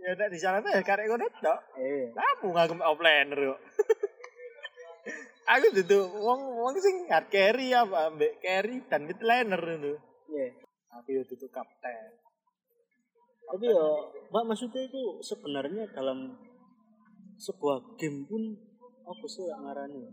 ya 0.00 0.10
nek 0.16 0.32
disalahno 0.32 0.68
ya 0.68 0.82
karek 0.82 1.06
ngono 1.08 1.26
tok. 1.40 1.60
eh 1.78 2.08
Lamu 2.12 2.52
ngaku 2.52 2.72
mek 2.76 2.88
offlaner 2.88 3.40
yo. 3.40 3.54
aku 5.52 5.66
duduk 5.82 6.04
wong 6.14 6.40
wong 6.62 6.74
sing 6.78 7.10
hard 7.10 7.26
carry 7.26 7.74
apa 7.74 8.06
ambek 8.12 8.38
carry 8.38 8.82
dan 8.86 9.08
mid 9.08 9.18
laner 9.20 9.58
ngono. 9.58 9.92
iya 10.30 10.46
Aku 11.00 11.08
yo 11.14 11.22
duduk 11.24 11.50
kapten. 11.50 12.18
tapi 13.50 13.66
ya 13.66 13.82
mbak 14.30 14.46
maksudnya 14.46 14.78
itu 14.86 15.18
sebenarnya 15.18 15.82
dalam 15.90 16.38
sebuah 17.34 17.98
game 17.98 18.22
pun 18.22 18.42
apa 19.02 19.26
sih 19.26 19.42
yang 19.42 19.66
ngarani 19.66 20.06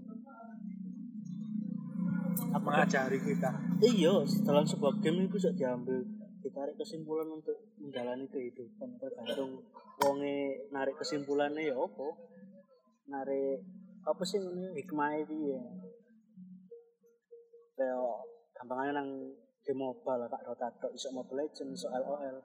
Apa 2.53 2.67
ngajari 2.83 3.19
kita? 3.21 3.49
iya 3.81 4.13
dalam 4.45 4.65
sebuah 4.65 5.01
game 5.01 5.25
itu 5.25 5.37
bisa 5.37 5.49
diambil 5.53 6.01
ditarik 6.41 6.77
kesimpulan 6.79 7.27
untuk 7.27 7.57
menjalani 7.81 8.25
kehidupan. 8.29 8.97
Tergantung 9.01 9.61
wonge 10.01 10.69
narik 10.71 10.95
kesimpulannya 10.97 11.69
ya 11.69 11.75
apa? 11.75 12.07
Narik 13.07 13.65
apa 14.07 14.23
sih 14.23 14.39
ini 14.39 14.71
hikmah 14.79 15.19
itu 15.19 15.35
ya 15.51 15.61
kayak 17.77 17.99
gampangnya 18.55 19.03
nang 19.03 19.09
game 19.67 19.83
mobile 19.83 20.25
kak 20.31 20.41
Dota 20.47 20.71
tok 20.79 20.95
iso 20.95 21.11
Mobile 21.11 21.45
Legends 21.45 21.83
iso 21.83 21.91
LOL 21.91 22.39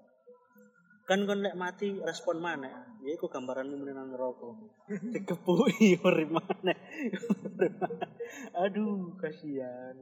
kan 1.07 1.27
kon 1.27 1.43
lek 1.43 1.59
mati 1.59 1.99
respon 2.03 2.39
mana 2.39 2.71
ya 3.03 3.11
iku 3.15 3.27
gambaranmu 3.27 3.75
menang 3.75 4.15
neraka. 4.15 4.55
Dikepuki 5.15 5.99
urip 5.99 6.31
mana 6.31 6.75
aduh 8.53 9.13
kasihan 9.21 9.97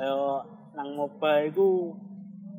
ayo 0.00 0.40
nang 0.72 0.88
MOBA 0.96 1.52
iku 1.52 1.92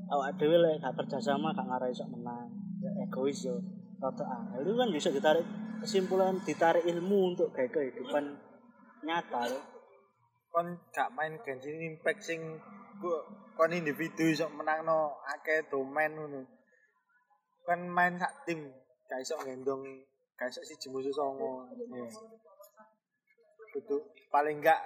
awak 0.09 0.37
dhewe 0.37 0.57
lek 0.61 0.81
gak 0.81 0.95
kerja 1.01 1.17
sama 1.33 1.49
gak 1.53 1.65
ngarai 1.65 1.93
iso 1.93 2.05
menang 2.05 2.63
Ya, 2.83 2.91
egois 2.99 3.39
yo 3.47 3.63
rada 4.03 4.27
angel 4.27 4.67
itu 4.67 4.73
kan 4.75 4.89
bisa 4.91 5.07
ditarik 5.07 5.47
kesimpulan 5.79 6.35
ditarik 6.43 6.83
ilmu 6.83 7.31
untuk 7.31 7.55
kayak 7.55 7.71
kehidupan 7.71 8.35
nyata 9.07 9.47
yo. 9.47 9.59
Kon 10.51 10.67
gak 10.91 11.15
main 11.15 11.39
Genshin 11.47 11.79
Impact 11.79 12.19
sing 12.19 12.59
kon 13.55 13.71
individu 13.71 14.27
iso 14.27 14.51
menangno 14.51 15.15
akeh 15.31 15.63
domain 15.71 16.11
ngono. 16.11 16.43
Kon 17.63 17.87
main 17.87 18.19
sak 18.19 18.43
tim 18.43 18.67
gak 19.07 19.23
iso 19.23 19.39
ngendong 19.39 20.03
gak 20.35 20.51
iso 20.51 20.59
siji 20.67 20.91
musuh 20.91 21.15
songo. 21.15 21.63
Iya. 21.71 22.03
Kudu 23.73 23.97
paling 24.29 24.61
gak 24.61 24.77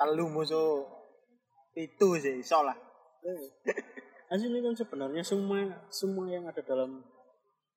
telu 0.00 0.32
musuh 0.32 0.88
itu 1.76 2.08
sih 2.16 2.40
iso 2.40 2.64
lah. 2.64 2.76
Asli 4.32 4.58
kan 4.64 4.72
sebenarnya 4.72 5.20
semua 5.20 5.60
semua 5.92 6.24
yang 6.32 6.48
ada 6.48 6.64
dalam 6.64 7.04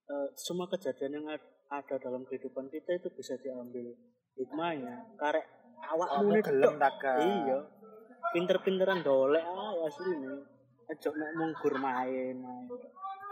eh, 0.07 0.27
semua 0.39 0.71
kejadian 0.71 1.19
yang 1.19 1.25
ad- 1.35 1.51
ada 1.73 1.97
dalam 1.97 2.23
kehidupan 2.23 2.69
kita 2.69 2.95
itu 3.01 3.09
bisa 3.11 3.35
diambil 3.41 3.91
hikmahnya. 4.39 5.17
Karek 5.17 5.45
awakmu 5.89 6.31
Kamu 6.31 6.35
nih 6.37 6.43
gelem. 6.45 6.73
Iya. 7.19 7.59
Pinter-pinteran 8.31 8.99
dolek 9.01 9.43
ah 9.43 9.73
asli 9.83 10.13
nih. 10.15 10.37
Aja 10.93 11.09
mek 11.11 11.31
munggur 11.35 11.73
main. 11.81 12.37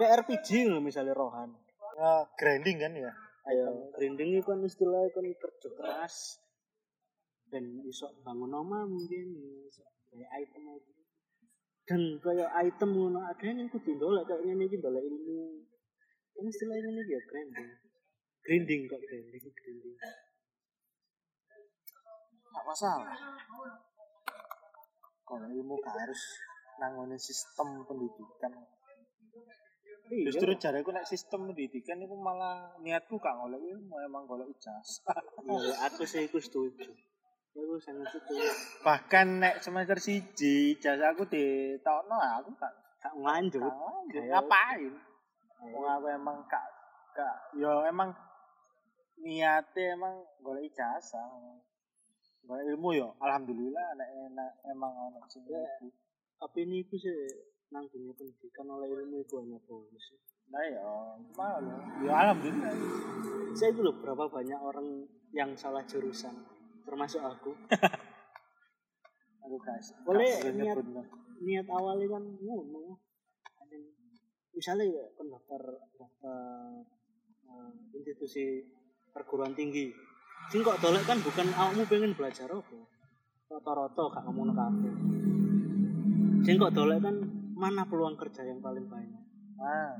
Kayak 0.01 0.25
RPG 0.25 0.67
loh 0.67 0.81
misalnya 0.81 1.13
Rohan. 1.13 1.53
Nah, 2.01 2.25
grinding 2.33 2.81
kan 2.81 2.91
ya. 2.97 3.13
Ayo, 3.41 3.93
grinding 3.93 4.37
itu 4.37 4.45
kan 4.45 4.61
istilahnya 4.61 5.09
kan 5.13 5.25
kerja 5.25 5.69
keras 5.77 6.40
dan 7.51 7.83
bisa 7.83 8.07
bangun 8.23 8.47
nama 8.47 8.87
mungkin 8.87 9.27
iso 9.67 9.83
kayak 10.07 10.31
item 10.39 10.63
item 10.71 10.95
dan 11.83 12.01
kayak 12.23 12.49
item 12.63 12.89
ngono 12.95 13.19
ada 13.27 13.43
yang 13.43 13.67
kudu 13.67 13.99
ndolek 13.99 14.23
kayak 14.23 14.41
ngene 14.47 14.63
iki 14.71 14.79
ndolek 14.79 15.03
ilmu 15.03 15.67
kan 16.31 16.47
istilahnya 16.47 16.89
ini 16.95 17.01
dia 17.03 17.19
grinding 17.27 17.69
grinding 18.39 18.81
kok 18.87 19.01
grinding 19.03 19.43
grinding 19.51 19.95
Gak 22.51 22.67
masalah. 22.67 23.15
Kalau 25.23 25.47
ilmu 25.47 25.79
gak 25.79 25.95
harus 25.95 26.19
nangone 26.83 27.15
sistem 27.15 27.87
pendidikan. 27.87 28.51
Iya. 30.11 30.27
Justru 30.27 30.51
jariku 30.59 30.91
nek 30.91 31.07
sistem 31.07 31.47
pendidikan 31.47 32.03
itu 32.03 32.11
malah 32.19 32.75
niatku 32.83 33.15
gak 33.23 33.39
golek 33.39 33.63
ilmu 33.63 33.95
emang 34.03 34.27
golek 34.27 34.51
ijazah. 34.51 35.15
Iya, 35.47 35.75
aku 35.87 36.03
sih 36.03 36.27
aku 36.27 36.43
setuju 36.43 36.91
sangat 37.81 38.07
Bahkan 38.85 39.27
nek 39.43 39.55
semester 39.59 39.97
siji 39.99 40.77
ijazah 40.77 41.11
aku 41.11 41.27
ditokno 41.27 42.15
aku 42.15 42.49
gak 42.55 42.73
gak 43.01 43.13
lanjut 43.19 43.59
ngapain. 44.13 44.93
Wong 45.61 45.85
aku 45.85 46.07
emang 46.13 46.37
gak 46.47 46.65
gak 47.11 47.35
yo 47.59 47.83
emang 47.83 48.15
niate 49.19 49.97
emang 49.97 50.23
golek 50.39 50.71
ijazah. 50.71 51.27
Golek 52.47 52.65
ilmu 52.71 52.95
yo 52.95 53.07
alhamdulillah 53.19 53.99
nek 53.99 54.09
nek 54.31 54.51
emang 54.71 54.91
ono 55.11 55.19
sing 55.27 55.43
Ya. 55.49 55.59
iku. 55.81 55.91
tapi 56.41 56.65
ini 56.65 56.81
aku 56.81 56.97
sih 56.97 57.13
nang 57.69 57.85
dunia 57.91 58.11
pendidikan 58.17 58.65
oleh 58.65 58.89
ilmu 58.89 59.21
itu 59.21 59.37
hanya 59.37 59.61
bonus 59.63 60.05
Nah 60.51 60.59
ya, 60.67 60.83
mau 61.37 61.55
ya. 61.63 61.77
Ya 62.03 62.13
alhamdulillah. 62.27 62.73
saya 63.55 63.71
itu 63.71 63.79
loh 63.85 63.95
berapa 64.01 64.27
banyak 64.27 64.59
orang 64.59 65.05
yang 65.31 65.55
salah 65.55 65.79
jurusan 65.87 66.33
termasuk 66.85 67.21
aku. 67.21 67.51
Aku 69.45 69.57
guys. 69.57 69.87
Boleh 70.05 70.31
niat- 70.53 70.85
niat 71.41 71.67
awalnya 71.67 72.07
kan 72.07 72.23
ngono 72.39 73.01
Ada- 73.41 73.93
misalnya 74.53 74.85
ya 74.85 75.05
pendaftar 75.17 75.61
daftar 75.97 76.41
eh, 77.49 77.69
institusi 77.97 78.61
perguruan 79.11 79.57
tinggi. 79.57 79.89
Sing 80.49 80.61
kok 80.61 80.79
dolek 80.79 81.05
kan 81.05 81.17
bukan 81.21 81.47
awakmu 81.53 81.83
pengen 81.85 82.13
belajar 82.13 82.49
apa? 82.49 82.77
Rata-rata 83.51 84.03
gak 84.15 84.23
ngomong 84.31 84.55
kabeh 84.55 84.93
sing 86.41 86.57
kok 86.57 86.73
dolek 86.73 87.05
kan 87.05 87.15
mana 87.53 87.85
peluang 87.85 88.17
kerja 88.17 88.41
yang 88.41 88.57
paling 88.65 88.89
banyak? 88.89 89.21
Ah. 89.61 89.93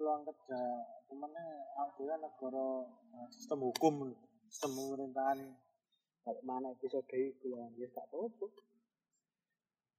Peluang 0.00 0.24
kerja 0.24 0.60
aku 1.76 2.08
kan 2.08 2.24
negara 2.24 2.88
eh, 2.88 3.28
sistem 3.28 3.68
hukum 3.68 4.16
sistem 4.48 4.72
pemerintahan 4.72 5.38
mana 6.40 6.72
episode 6.72 7.04
itu 7.12 7.52
ya, 7.52 7.68
ya 7.76 7.84
gak 7.92 8.08
apa-apa. 8.08 8.48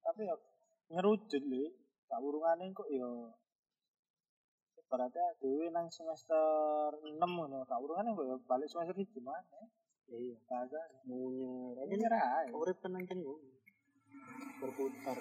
tapi 0.02 0.26
ya 0.26 0.34
ngerucut 0.90 1.42
lho 1.46 1.70
tak 2.10 2.18
urungane 2.18 2.74
kok 2.74 2.90
ya 2.90 3.06
ibaratnya 4.82 5.38
dhewe 5.38 5.70
nang 5.70 5.86
semester 5.86 6.98
6 6.98 7.22
ngono 7.22 7.62
tak 7.62 7.78
urungane 7.78 8.10
kok 8.10 8.26
ya 8.26 8.36
balik 8.42 8.66
semester 8.66 8.98
1 8.98 9.06
mana 9.22 9.70
Iya, 10.12 10.36
kagak 10.44 11.08
munyer. 11.08 11.88
ini 11.88 12.04
nyerah 12.04 12.44
urip 12.52 12.76
kan 12.84 12.92
ancen 13.00 13.24
ngono. 13.24 13.48
berputar 14.60 15.16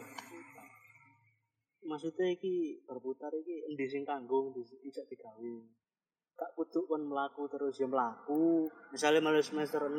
maksudnya 1.85 2.29
iki 2.29 2.81
berputar 2.85 3.33
iki 3.33 3.65
endi 3.69 3.85
sing 3.89 4.03
kanggo 4.05 4.53
bisa 4.55 5.01
digawe? 5.05 5.53
Gak 6.37 6.51
kudu 6.57 6.89
kon 6.89 7.05
mlaku 7.09 7.45
terus 7.49 7.77
ya 7.77 7.87
mlaku. 7.89 8.65
Misalnya 8.93 9.21
malah 9.21 9.43
semester 9.43 9.85
6 9.85 9.97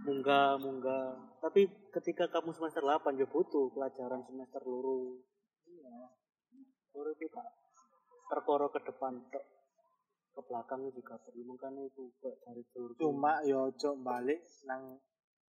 munggah 0.00 0.56
munggah 0.56 1.36
tapi 1.40 1.68
ketika 1.92 2.28
kamu 2.28 2.52
semester 2.52 2.84
8 2.84 3.20
ya 3.20 3.26
butuh 3.28 3.72
pelajaran 3.72 4.20
semester 4.24 4.60
loro. 4.64 5.20
Iya. 5.64 6.12
Loro 6.92 7.10
itu 7.16 7.24
gak 7.32 7.48
terkoro 8.28 8.68
ke 8.68 8.80
depan 8.84 9.16
tok. 9.32 9.44
Ke 10.30 10.40
belakang 10.44 10.86
juga 10.92 11.16
perlu. 11.20 11.42
Makanya 11.56 11.88
itu 11.88 12.12
kok 12.20 12.36
cari 12.44 12.62
jalur 12.70 12.92
cuma 13.00 13.40
ya 13.42 13.56
ojo 13.68 13.96
balik 14.00 14.44
nang 14.68 15.00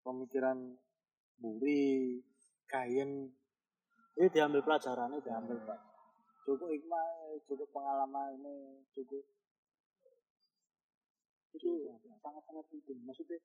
pemikiran 0.05 0.77
buri 1.39 2.19
kain 2.69 3.33
ini 4.19 4.27
diambil 4.27 4.61
pelajarannya 4.61 5.23
diambil 5.23 5.57
pak 5.63 5.79
cukup 6.49 6.69
hikmah 6.73 7.05
cukup 7.45 7.69
pengalaman 7.69 8.41
ini 8.41 8.81
cukup. 8.97 9.21
Itu 11.53 11.93
sangat 12.17 12.41
sangat 12.45 12.65
penting. 12.73 12.97
Maksudnya 13.05 13.37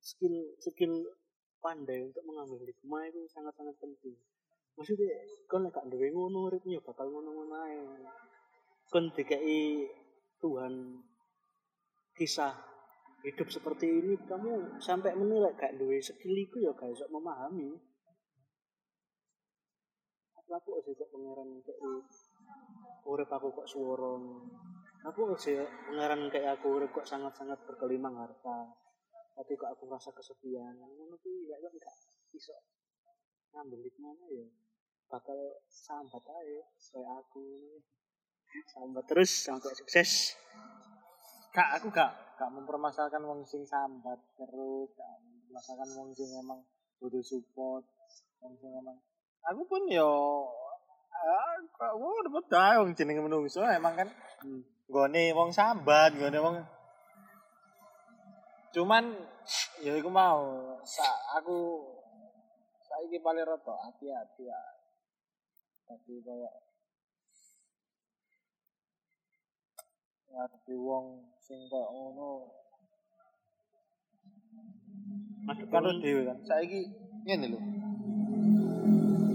skill 0.00 0.56
skill 0.56 0.94
pandai 1.60 2.00
untuk 2.08 2.24
mengambil 2.24 2.64
hikmah 2.64 3.04
itu 3.12 3.28
sangat 3.28 3.52
sangat 3.56 3.76
penting. 3.76 4.16
Maksudnya 4.74 5.12
kan 5.46 5.68
gak 5.68 5.86
duwe 5.92 6.08
ngono 6.10 6.48
bakal 6.80 7.12
ngono-ngono 7.12 7.56
ae. 7.68 7.84
Kon 8.88 9.12
dikai 9.12 9.84
Tuhan 10.40 11.04
kisah 12.16 12.56
hidup 13.24 13.48
seperti 13.48 13.88
ini 13.88 14.16
kamu 14.28 14.80
sampai 14.80 15.16
menilai 15.16 15.52
gak 15.56 15.76
duwe 15.76 16.00
skill 16.00 16.36
iku 16.36 16.60
ya 16.60 16.72
iso 16.88 17.04
memahami 17.12 17.93
kok 20.44 20.78
sih 20.84 20.92
kok 20.92 21.08
pangeran 21.08 21.48
kayak 21.64 21.80
urip 23.04 23.30
aku 23.32 23.48
kok 23.52 23.68
suworo 23.68 24.20
aku 25.04 25.36
sih 25.36 25.56
pangeran 25.60 26.32
kayak 26.32 26.60
aku 26.60 26.80
urip 26.80 26.90
kok 26.92 27.08
sangat-sangat 27.08 27.60
berkelimang 27.68 28.16
harta. 28.16 28.72
Tapi 29.34 29.52
kok 29.58 29.70
aku 29.74 29.90
rasa 29.90 30.14
kesepian. 30.14 30.78
Ngono 30.78 31.16
kuwi 31.20 31.50
ya 31.50 31.60
kok 31.60 31.74
gak 31.76 31.96
iso 32.32 32.56
ngambil 33.52 33.80
hikmahnya 33.84 34.26
ya. 34.32 34.46
Bakal 35.10 35.60
sambat 35.68 36.24
aja 36.24 36.62
kayak 36.92 37.12
aku 37.20 37.44
sambat 38.70 39.04
terus 39.04 39.30
sampai 39.44 39.72
sukses. 39.76 40.40
Gak 41.52 41.68
aku 41.78 41.92
gak 41.92 42.34
gak 42.34 42.50
mempermasalahkan 42.50 43.22
wong 43.22 43.44
sing 43.46 43.62
sambat 43.62 44.18
terus 44.34 44.88
gak 44.96 45.12
mempermasalahkan 45.22 45.90
wong 45.98 46.10
sing 46.16 46.30
emang 46.34 46.60
butuh 46.98 47.22
support 47.22 47.84
wong 48.42 48.54
sing 48.58 48.72
emang 48.74 48.98
aku 49.50 49.62
pun 49.68 49.82
yo 49.88 50.10
ah 51.12 51.56
kok 51.72 51.92
udah 51.96 52.32
betul 52.32 52.60
wong 52.84 52.90
jenenge 52.96 53.20
menungso 53.20 53.64
emang 53.64 53.96
kan 53.96 54.08
hmm. 54.44 54.62
gone 54.88 55.24
wong 55.36 55.50
sambat 55.52 56.16
gone 56.16 56.38
wong 56.40 56.56
cuman 58.74 59.04
ya 59.80 59.94
iku 59.94 60.10
mau 60.10 60.74
sa 60.82 61.06
aku 61.38 61.94
saiki 62.94 63.18
paling 63.18 63.42
roto 63.42 63.74
hati-hati 63.74 64.46
ya. 64.46 64.60
Tapi 65.84 66.22
kayak 66.22 66.54
ngadepi 70.30 70.74
wong 70.78 71.34
sing 71.42 71.66
kaya 71.66 71.90
ngono. 71.90 72.54
Aduh, 75.44 75.66
kan 75.68 75.84
dhewe 76.00 76.22
kan 76.24 76.38
saiki 76.46 76.88
ngene 77.26 77.52
lho 77.52 77.60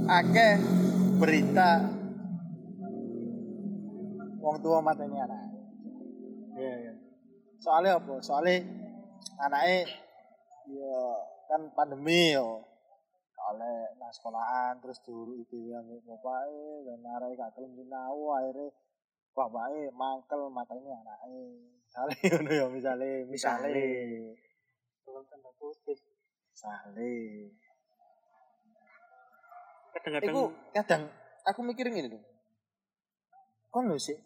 akeh 0.10 0.54
berita. 1.22 1.86
Wong 4.40 4.58
tua 4.64 4.82
mateni 4.82 5.20
anak 5.20 5.50
ya 6.60 6.74
ya 6.90 6.94
soalnya 7.60 8.00
apa? 8.00 8.14
Soalnya 8.24 8.64
anaknya 9.40 9.88
ya 10.68 11.00
kan 11.48 11.62
pandemi 11.76 12.36
yo. 12.36 12.64
Oleh 13.40 13.96
nang 13.98 14.12
sekolahan 14.12 14.78
terus 14.84 15.00
dulu 15.02 15.40
itu 15.40 15.72
yang 15.72 15.88
bapaknya 16.04 16.92
dan 16.92 17.00
arek 17.18 17.40
gak 17.40 17.52
kelem 17.56 17.72
sinau 17.72 18.36
akhirnya 18.36 18.68
bapaknya 19.32 19.90
mangkel 19.96 20.52
matanya 20.52 21.00
anaknya 21.02 21.48
misalnya 21.88 22.20
ngono 22.36 22.52
ya 22.52 22.66
misalnya 22.68 23.12
misalnya 23.26 23.72
dalam 25.08 25.24
tanda 25.32 25.50
kutip. 25.58 25.98
Misalnya 26.52 27.10
kadang-kadang 29.96 30.30
Iku 30.30 30.44
kadang 30.76 31.02
aku 31.46 31.60
mikirin 31.66 31.98
gini 31.98 32.10
loh. 32.14 32.24
Kon 33.70 33.90
lho 33.90 33.98
sih 33.98 34.18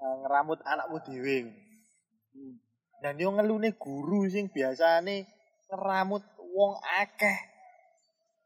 eh, 0.00 0.14
ngeramut 0.24 0.60
anakmu 0.62 0.98
dhewe. 1.06 1.36
hmm. 2.34 2.54
Dan 3.00 3.16
yo 3.16 3.32
ngelune 3.32 3.74
guru 3.80 4.28
sing 4.28 4.52
biasane 4.52 5.24
ngeramut 5.70 6.22
wong 6.50 6.76
akeh. 7.00 7.38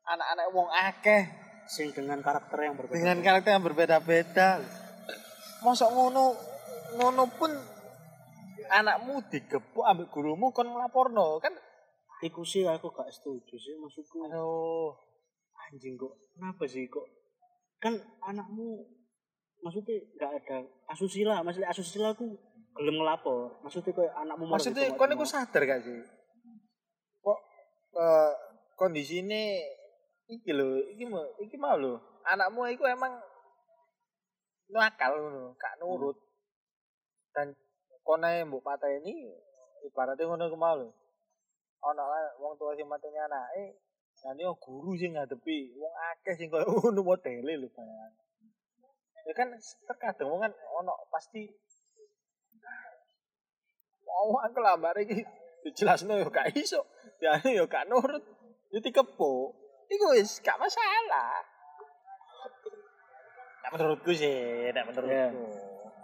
Anak-anak 0.04 0.46
wong 0.52 0.68
akeh 0.68 1.22
sing 1.64 1.90
dengan 1.96 2.20
karakter 2.20 2.60
yang 2.60 2.76
berbeda 2.76 2.96
dengan 3.00 3.18
karakter 3.24 3.50
yang 3.56 3.64
berbeda-beda. 3.64 4.60
Mosok 5.64 5.90
ngono 5.96 6.24
ngono 7.00 7.24
pun 7.32 7.50
anakmu 8.70 9.24
digebuk 9.28 9.84
ambek 9.84 10.08
gurumu 10.12 10.52
kon 10.52 10.68
nglaporno 10.70 11.40
kan 11.40 11.52
iku 12.24 12.46
sih 12.46 12.64
aku 12.64 12.92
gak 12.94 13.12
setuju 13.12 13.56
sih 13.60 13.74
maksudku 13.76 14.24
aduh 14.24 14.96
anjing 15.70 15.94
kok? 15.96 16.12
Kenapa 16.34 16.64
sih 16.68 16.84
kok? 16.88 17.06
Kan 17.80 18.00
anakmu 18.24 18.84
maksudnya 19.64 19.96
nggak 20.20 20.32
ada 20.44 20.56
asusila 20.92 21.40
maksudnya 21.40 21.72
asusila 21.72 22.12
aku 22.12 22.36
belum 22.74 23.00
ngelapor. 23.00 23.62
Maksudnya 23.62 23.92
kayak 23.94 24.14
anakmu 24.18 24.44
maksudnya 24.50 24.90
macam- 24.92 25.14
iku 25.14 25.26
sadar 25.26 25.62
gak 25.62 25.80
sih? 25.86 26.00
Kok 27.22 27.38
eh, 27.94 28.32
kondisi 28.74 29.22
ini 29.22 29.62
iki 30.26 30.50
lho 30.50 30.82
iki 30.90 31.04
mau 31.06 31.22
iki 31.38 31.56
mau 31.56 31.78
lho. 31.78 32.02
Anakmu 32.26 32.66
iku 32.74 32.84
emang 32.90 33.14
nakal 34.74 35.14
ngono 35.16 35.54
gak 35.54 35.78
nurut. 35.78 36.18
Dan 37.30 37.54
kone 38.02 38.42
mbok 38.44 38.64
pateni 38.66 39.30
ibaratnya 39.86 40.26
ngono 40.26 40.44
iku 40.50 40.58
mau 40.58 40.74
lho. 40.74 40.90
Ana 41.84 42.04
lah 42.04 42.22
wong 42.40 42.58
tua 42.58 42.74
sing 42.74 42.88
mateni 42.90 43.20
anake 43.20 43.78
dan 44.24 44.40
yo 44.40 44.56
guru 44.56 44.96
sing 44.96 45.12
ngadepi 45.12 45.76
wong 45.76 45.92
akeh 46.16 46.32
sing 46.40 46.48
koyo 46.48 46.64
ngono 46.64 47.04
modele 47.04 47.60
lho 47.60 47.68
bayang 47.76 48.14
ya 49.28 49.32
kan 49.36 49.52
terkadang 49.84 50.32
wong 50.32 50.40
kan 50.40 50.52
ono 50.52 50.96
pasti 51.12 51.44
mau 54.08 54.40
aku 54.40 54.58
lambar 54.64 54.96
iki 55.04 55.20
dijelasno 55.68 56.16
yo 56.16 56.32
gak 56.32 56.56
iso 56.56 56.88
jane 57.20 57.52
yo 57.52 57.68
gak 57.68 57.84
nurut 57.84 58.24
yo 58.72 58.80
dikepuk 58.80 59.52
iku 59.92 60.06
wis 60.16 60.40
gak 60.40 60.56
masalah 60.56 61.44
Nek 63.64 63.80
menurutku 63.80 64.12
sih, 64.12 64.68
nek 64.76 64.84
menurutku. 64.84 65.08
Iya. 65.08 65.32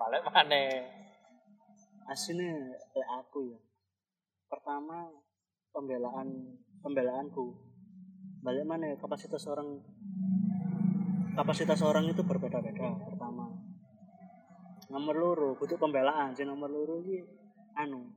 Balik 0.01 0.25
mana? 0.33 0.65
aslinya 2.11 2.75
kayak 2.91 3.23
aku 3.23 3.55
ya 3.55 3.59
pertama 4.51 5.15
pembelaan 5.71 6.59
pembelaanku 6.83 7.55
balik 8.41 8.65
mana 8.65 8.93
ya 8.93 8.97
kapasitas 8.97 9.45
orang? 9.49 9.81
Kapasitas 11.37 11.81
orang 11.85 12.09
itu 12.11 12.25
berbeda-beda 12.25 12.89
pertama. 13.07 13.49
Nomor 14.91 15.15
loro 15.15 15.49
butuh 15.55 15.79
pembelaan. 15.79 16.35
Sih 16.35 16.49
nomor 16.49 16.69
loro 16.73 16.99
ini 17.05 17.23
anu 17.79 18.11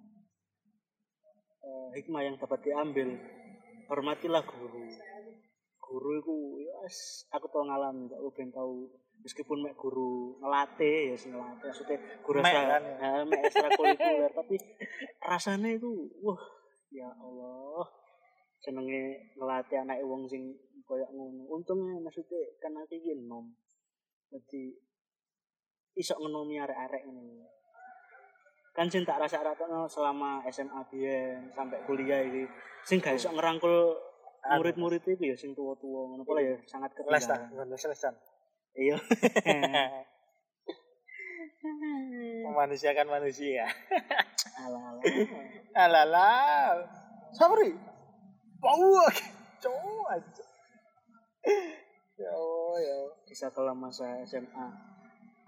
eh, 1.61 1.87
hikmah 1.99 2.23
yang 2.25 2.35
dapat 2.39 2.59
diambil. 2.65 3.13
Hormatilah 3.91 4.43
guru. 4.47 4.87
Guru 5.83 6.09
itu 6.17 6.35
yes, 6.65 7.27
aku 7.29 7.45
tau 7.51 7.67
ngalamin 7.67 8.09
gak 8.09 8.19
ben 8.33 8.49
tahu 8.49 8.89
meskipun 9.23 9.63
mek 9.63 9.79
guru 9.79 10.35
ngelatih 10.43 11.13
ya 11.13 11.15
sih 11.15 11.31
ngelatih 11.31 11.71
maksudnya 11.71 11.97
guru 12.19 12.37
Mek 12.43 12.51
ekstra 12.51 12.71
kan? 12.75 12.83
Ya. 12.83 13.07
eh, 13.07 13.23
mek 13.23 13.41
ekstrakurikuler 13.47 14.31
tapi 14.35 14.55
rasanya 15.23 15.69
itu 15.79 16.11
wah 16.19 16.43
ya 16.91 17.07
Allah 17.07 17.87
senenge 18.63 19.35
ngelatih 19.35 19.83
anak 19.83 19.99
wong 20.07 20.23
sing 20.23 20.55
koyo 20.87 21.03
ngono 21.11 21.43
untungnya 21.51 21.99
maksudnya 21.99 22.39
kan 22.63 22.71
aku 22.79 22.95
iki 22.95 23.19
nom 23.19 23.51
jadi 24.31 24.63
iso 25.93 26.15
ngenomi 26.17 26.57
arek-arek 26.57 27.05
ngono. 27.05 27.45
Kan 28.73 28.89
sing 28.89 29.05
tak 29.05 29.21
rasa 29.21 29.45
rasakno 29.45 29.85
selama 29.85 30.41
SMA 30.49 30.81
biyen 30.89 31.51
sampai 31.53 31.83
kuliah 31.85 32.23
iki 32.25 32.49
sing 32.87 32.97
gak 32.97 33.19
iso 33.19 33.29
ngerangkul 33.29 33.93
murid-murid 34.43 35.05
itu 35.05 35.23
ya 35.29 35.35
sing 35.37 35.53
tua-tua 35.53 36.09
ngono 36.09 36.25
pola 36.25 36.41
ya 36.41 36.57
sangat 36.65 36.91
Les 37.07 37.23
ta, 37.27 37.37
ketinggalan. 37.37 37.67
les 37.69 37.83
lesan. 37.85 38.13
Iya. 38.73 38.97
Memanusiakan 42.43 43.07
manusia. 43.21 43.69
Alah-alah. 44.57 45.03
Alalah. 45.77 46.67
Sabri. 47.31 47.92
Bau. 48.63 49.03
Cowok 49.59 50.07
aja. 50.15 50.45
Ya 52.15 52.31
Allah, 52.31 52.75
ya. 52.79 52.97
Kisah 53.27 53.51
kelam 53.51 53.83
masa 53.83 54.23
SMA. 54.23 54.67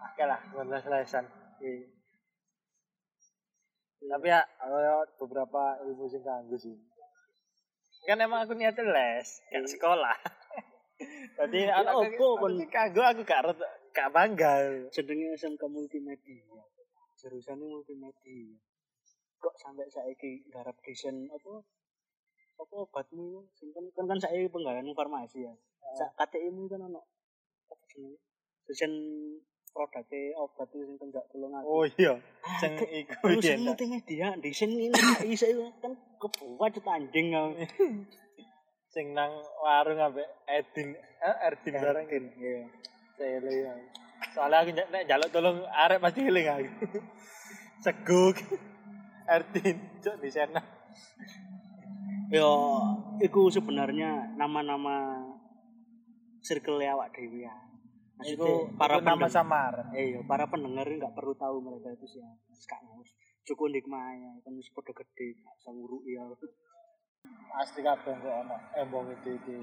Oke 0.03 0.23
lah, 0.27 0.39
les 0.51 0.85
lesan. 0.85 1.23
Iya. 1.63 1.87
Tapi 4.05 4.27
ya, 4.27 4.43
ada 4.59 5.07
beberapa 5.17 5.79
ilmu 5.87 6.05
sing 6.11 6.21
kanggo 6.21 6.59
sih. 6.59 6.75
Kan 8.05 8.21
emang 8.21 8.45
aku 8.45 8.53
niatnya 8.53 8.85
les, 8.85 9.27
gak 9.49 9.65
sekolah. 9.65 10.13
Tadi 11.39 11.65
Ya 11.65 11.81
anak 11.81 12.05
opo, 12.05 12.37
kon? 12.37 12.59
kanggo 12.69 13.01
aku 13.01 13.25
gak 13.25 13.55
gak 13.95 14.11
bangga. 14.13 14.85
Jenenge 14.93 15.33
SMK 15.39 15.63
multimedia. 15.71 16.43
Jurusannya 17.17 17.65
multimedia. 17.65 18.59
Kok 19.41 19.55
sampai 19.57 19.89
saiki 19.89 20.45
garap 20.53 20.77
desain 20.85 21.25
apa? 21.31 21.65
Apa 22.65 22.81
obatmu 22.81 23.45
sing 23.53 23.69
kan 23.77 23.85
kan, 23.93 24.09
kan 24.09 24.17
saiki 24.17 24.49
penggawean 24.49 24.89
farmasi 24.97 25.45
ya. 25.45 25.53
Sak 25.93 26.17
KTI-mu 26.17 26.65
kan 26.65 26.81
ono 26.81 27.05
apa 27.69 27.83
jenenge? 27.93 28.17
Desain 28.65 28.93
produknya 29.69 30.33
obat 30.41 30.65
itu 30.73 30.81
sing 30.89 30.97
tenggak 30.97 31.29
tulung 31.29 31.53
aku. 31.53 31.65
Oh 31.69 31.85
iya, 31.85 32.17
sing 32.57 32.73
iku 32.89 33.29
Urusan 33.29 33.61
iya. 33.61 33.65
multimedia, 33.69 34.27
desain 34.41 34.73
ini 34.73 34.89
iso 35.29 35.45
kan 35.77 35.93
kebuat 36.17 36.73
tanding 36.81 37.37
aku. 37.37 37.53
Sing 38.95 39.11
nang 39.11 39.43
warung 39.59 39.99
ambek 39.99 40.23
Edin, 40.47 40.95
eh 40.95 41.35
Erdin 41.51 41.75
bareng. 41.75 42.07
Iya. 42.07 42.63
Sele 43.19 43.51
ya. 43.51 43.73
Soalnya 44.31 44.63
aku 44.63 44.71
nek 44.71 45.03
njaluk 45.03 45.29
tolong 45.35 45.57
arek 45.67 45.99
pasti 45.99 46.23
eling 46.23 46.47
aku. 46.47 46.67
Seguk. 47.85 48.39
Erdin, 49.35 49.77
cok 49.99 50.15
di 50.23 50.29
sana. 50.31 50.63
Yo, 52.33 52.49
iku 53.21 53.53
sebenarnya 53.53 54.33
nama-nama 54.33 55.21
circle 56.41 56.81
awak 56.81 57.13
dewi 57.13 57.45
ya. 57.45 57.53
Maksudnya 58.15 58.71
para 58.79 58.97
nama 58.97 59.27
pendengar, 59.27 59.29
samaran. 59.29 59.85
eh, 59.91 60.15
iya, 60.15 60.19
para 60.23 60.47
pendengar 60.47 60.87
nggak 60.87 61.13
perlu 61.13 61.35
tahu 61.35 61.59
mereka 61.61 61.91
itu 61.93 62.17
siapa. 62.17 62.49
Sekarang 62.55 63.03
cukup 63.45 63.67
nikmaya, 63.69 64.39
kan 64.41 64.55
wis 64.55 64.71
padha 64.73 64.95
gede, 64.95 65.37
gak 65.37 65.53
usah 65.59 65.71
nguruki 65.75 66.15
ya. 66.17 66.23
Asli 67.55 67.81
kabeh 67.83 68.15
kok 68.17 68.35
ono 68.41 68.55
embong 68.73 69.07
itu 69.13 69.29
iki. 69.37 69.57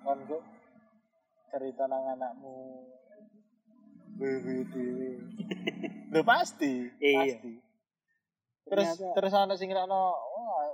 Kon 0.00 0.18
kok 0.24 0.42
cerita 1.50 1.84
nang 1.84 2.16
anakmu. 2.16 2.56
Wiwi 4.18 4.64
dhewe. 4.72 5.10
Lho 6.14 6.22
pasti, 6.24 6.88
Iya. 6.98 7.36
pasti. 7.36 7.52
Terus 8.68 8.88
terus 9.12 9.32
ana 9.34 9.54
sing 9.54 9.68
ngira-no, 9.68 10.12
wah 10.14 10.66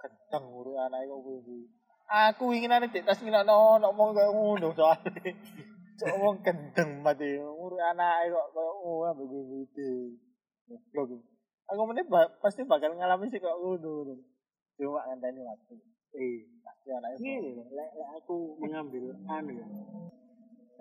gendeng 0.00 0.44
urip 0.50 0.76
anake 0.80 1.06
kok 1.06 1.20
wiwi. 1.22 1.58
Aku 2.10 2.50
inginane 2.50 2.90
dik 2.90 3.06
tas 3.06 3.20
ngira-no 3.22 3.78
ngomong 3.78 4.10
kaya 4.16 4.32
ngono 4.34 4.74
soalnya. 4.74 5.30
Cok 6.00 6.14
wong 6.16 6.36
gendeng 6.40 7.04
mati 7.04 7.28
urip 7.38 7.80
anake 7.80 8.32
kok 8.32 8.46
kaya 8.56 8.72
oh 8.82 9.04
ambek. 9.06 9.30
Goblok. 10.66 11.22
Aku 11.70 11.80
meneh 11.86 12.02
ba- 12.08 12.32
pasti 12.42 12.66
bakal 12.66 12.98
ngalami 12.98 13.30
sih 13.30 13.38
kok 13.38 13.54
ngono. 13.54 14.18
Cuma 14.74 15.06
ngenteni 15.06 15.40
waktu. 15.44 15.74
Eh, 16.10 16.42
Pasti 16.66 16.88
anake 16.90 17.30
loh, 17.38 17.66
lek 17.70 17.90
lek 17.94 18.08
aku 18.18 18.58
mengambil 18.58 19.14
anu 19.30 19.52
ya. 19.54 19.66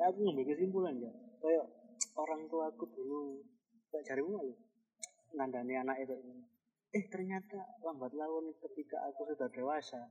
Aku 0.09 0.17
ngambil 0.25 0.45
kesimpulan 0.49 0.95
ya. 0.97 1.11
Kayak 1.43 1.67
orang 2.17 2.47
tua 2.49 2.71
aku 2.71 2.87
dulu 2.89 3.43
kayak 3.93 4.07
jarimu 4.09 4.39
loh. 4.39 4.57
Ngandani 5.37 5.73
anak 5.77 6.01
itu. 6.01 6.15
Eh 6.89 7.05
ternyata 7.05 7.77
lambat 7.85 8.17
laun 8.17 8.49
ketika 8.57 8.97
aku 9.05 9.29
sudah 9.29 9.45
dewasa, 9.53 10.01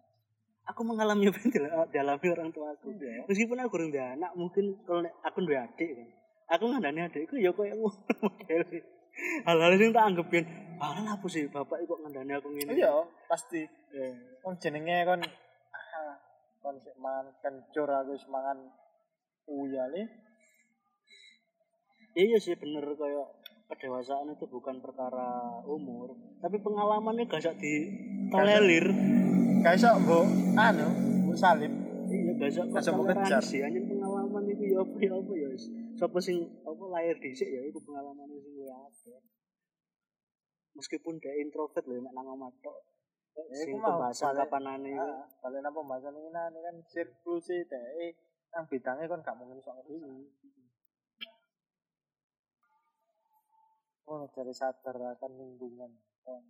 aku 0.62 0.86
mengalami 0.86 1.26
apa 1.26 1.38
yang 1.42 1.50
dialami 1.90 2.26
orang 2.30 2.50
tua 2.54 2.70
aku. 2.70 2.94
Iya. 2.94 3.26
Meskipun 3.26 3.58
aku 3.58 3.82
udah 3.82 4.14
anak, 4.14 4.30
mungkin 4.38 4.78
kalau 4.86 5.02
aku 5.26 5.42
udah 5.42 5.66
adik 5.66 5.90
kan. 5.90 6.08
Aku 6.54 6.70
ngandani 6.70 7.10
adikku 7.10 7.34
ya 7.36 7.50
kayak 7.50 7.74
ngono 7.76 7.98
model. 8.22 8.62
Hal-hal 9.18 9.74
yang 9.74 9.90
tak 9.90 10.06
anggapin, 10.14 10.44
ah 10.78 10.94
apa 10.94 11.26
sih 11.26 11.50
bapak 11.50 11.82
kok 11.82 11.98
ngandani 12.06 12.32
aku 12.38 12.48
ngene. 12.54 12.78
Iya, 12.78 13.02
pasti. 13.26 13.66
Eh, 13.90 14.38
Kon 14.38 14.54
jenenge 14.62 15.02
kon 15.02 15.20
kon 16.62 16.76
sik 16.78 16.94
mangan 17.02 17.26
kencur 17.42 17.90
aku 17.90 18.14
wis 18.14 18.26
mangan 18.30 18.58
uyale. 19.50 20.06
Iya 22.14 22.38
sih 22.38 22.54
bener 22.54 22.86
kayak 22.86 23.37
kedewasaan 23.68 24.32
itu 24.32 24.48
bukan 24.48 24.80
perkara 24.80 25.60
umur, 25.68 26.16
tapi 26.40 26.56
pengalamannya 26.58 27.28
gak 27.28 27.44
usah 27.44 27.56
ditolerir. 27.60 28.86
Gak 29.60 29.74
iso 29.76 29.90
mbok 30.00 30.24
anu, 30.56 30.88
mbok 31.28 31.36
salib. 31.36 31.72
Iya 32.08 32.32
gak 32.40 32.48
usah 32.48 32.64
Gak 32.72 32.80
kejar. 32.80 32.94
toleransi, 32.96 33.56
hanya 33.60 33.80
pengalaman 33.84 34.42
itu 34.48 34.64
ya 34.72 34.80
apa 34.80 34.96
ya 34.96 35.12
apa 35.12 35.32
ya. 35.36 35.48
wis. 35.52 35.64
Sapa 36.00 36.18
sing 36.18 36.36
apa 36.64 36.84
lahir 36.88 37.16
dhisik 37.20 37.48
ya 37.52 37.60
itu 37.60 37.76
pengalaman 37.84 38.24
sing 38.32 38.40
luwih 38.40 38.72
akeh. 38.72 39.20
Meskipun 40.72 41.20
dia 41.20 41.34
introvert 41.36 41.84
lho 41.84 42.00
nek 42.00 42.12
nang 42.16 42.26
omah 42.32 42.48
tok. 42.64 42.78
Ya, 43.36 43.42
Sing 43.52 43.76
pembahasan 43.76 44.32
kapanane 44.32 44.88
itu. 44.88 44.98
Ah, 44.98 45.28
balik 45.44 45.60
nang 45.60 45.74
pembahasan 45.76 46.16
ini 46.16 46.30
ini 46.32 46.58
kan 46.64 46.76
siklus 46.88 47.52
e 47.52 47.68
dhek 47.68 48.16
nang 48.54 48.64
bidangnya 48.64 49.04
kon 49.10 49.20
gak 49.20 49.36
mungkin 49.36 49.60
sok 49.60 49.76
ngerti. 49.76 49.94
Oh, 54.08 54.24
dari 54.32 54.56
sadar 54.56 54.96
akan 54.96 55.32
lingkungan. 55.36 55.92
Oh. 56.24 56.40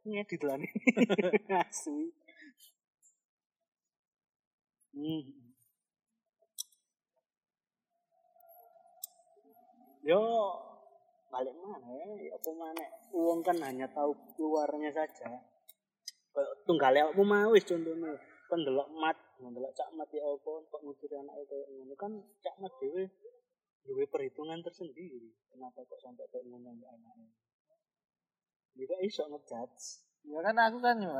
Aku 0.00 0.06
ngedit 0.08 0.40
lah 0.40 0.56
nih. 0.56 0.72
Asli. 1.68 2.08
Hmm. 4.96 5.24
Yo 10.00 10.20
balik 11.28 11.52
mana 11.60 11.88
ya? 11.92 12.08
Ya 12.24 12.32
apa 12.40 12.50
mana? 12.56 12.84
Uang 13.12 13.44
kan 13.44 13.60
hanya 13.60 13.84
tahu 13.92 14.16
keluarnya 14.40 14.96
saja. 14.96 15.28
Kayak 16.32 16.52
tunggale 16.64 17.04
apa 17.04 17.20
mau 17.20 17.52
wis 17.52 17.68
contohnya. 17.68 18.16
Kan 18.48 18.64
delok 18.64 18.88
mat, 18.96 19.16
delok 19.36 19.76
cak 19.76 19.92
mat 19.92 20.08
ya 20.08 20.24
apa 20.24 20.52
kok 20.72 20.80
nguturi 20.80 21.20
anak 21.20 21.36
itu 21.36 21.56
kan 22.00 22.12
cak 22.40 22.56
mat 22.64 22.72
dhewe 22.80 23.12
duwe 23.84 24.04
perhitungan 24.08 24.60
tersendiri. 24.64 25.30
Kenapa 25.52 25.84
kok 25.84 26.00
sampai 26.00 26.24
kayak 26.32 26.48
ngono 26.48 26.72
mbak 26.74 26.90
anaknya? 26.90 27.28
Juga 28.74 28.96
iso 29.04 29.28
ngejudge. 29.28 30.02
Ya 30.24 30.40
kan 30.40 30.56
aku 30.56 30.78
kan 30.80 30.96
ya. 30.98 31.12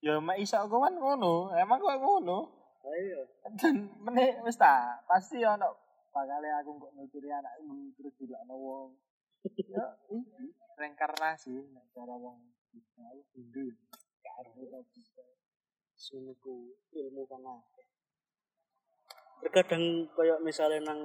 Ya 0.00 0.14
mak 0.22 0.38
iso 0.38 0.56
aku 0.56 0.78
kan 0.78 0.94
ngono. 0.94 1.50
Emang 1.58 1.82
kok 1.82 1.98
ngono? 1.98 2.38
Ayo. 2.86 3.20
Dan 3.58 3.90
meneh 3.98 4.38
wis 4.46 4.54
ta, 4.54 5.02
pasti 5.10 5.42
ono 5.42 5.74
bakale 6.14 6.48
aku 6.62 6.80
kok 6.80 6.94
nuturi 6.94 7.28
anakku 7.28 7.92
terus 7.98 8.14
dilakno 8.16 8.54
wong. 8.54 8.90
Ya 9.66 9.84
iki 10.08 10.54
reinkarnasi 10.78 11.54
nek 11.74 11.86
cara 11.92 12.14
wong 12.14 12.40
Hindu. 13.34 13.74
karo 14.36 14.84
bisa 14.92 15.24
suniku 15.96 16.76
ilmu 16.92 17.24
kan 17.24 17.40
terkadang 19.40 20.08
kayak 20.16 20.42
misalnya 20.44 20.92
nang 20.92 21.00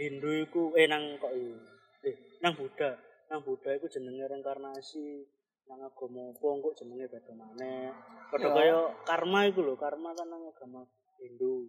Hindu 0.00 0.32
iku 0.48 0.72
eh 0.80 0.88
nang 0.88 1.20
kok 1.20 1.28
eh 1.36 2.16
nang 2.40 2.56
Buddha. 2.56 2.96
Nang 3.28 3.44
Buddha 3.44 3.76
iku 3.76 3.84
jenenge 3.84 4.24
reinkarnasi. 4.24 5.28
Nang 5.68 5.84
agama 5.84 6.32
apa 6.32 6.46
kok 6.64 6.76
jenenge 6.80 7.04
beda 7.12 7.32
maneh. 7.36 7.92
Padha 8.32 8.48
Ya. 8.48 8.56
kaya 8.56 8.78
karma 9.04 9.44
iku 9.44 9.60
lho. 9.60 9.76
Karma 9.76 10.16
kan 10.16 10.32
nang 10.32 10.48
agama 10.48 10.88
Hindu. 11.20 11.68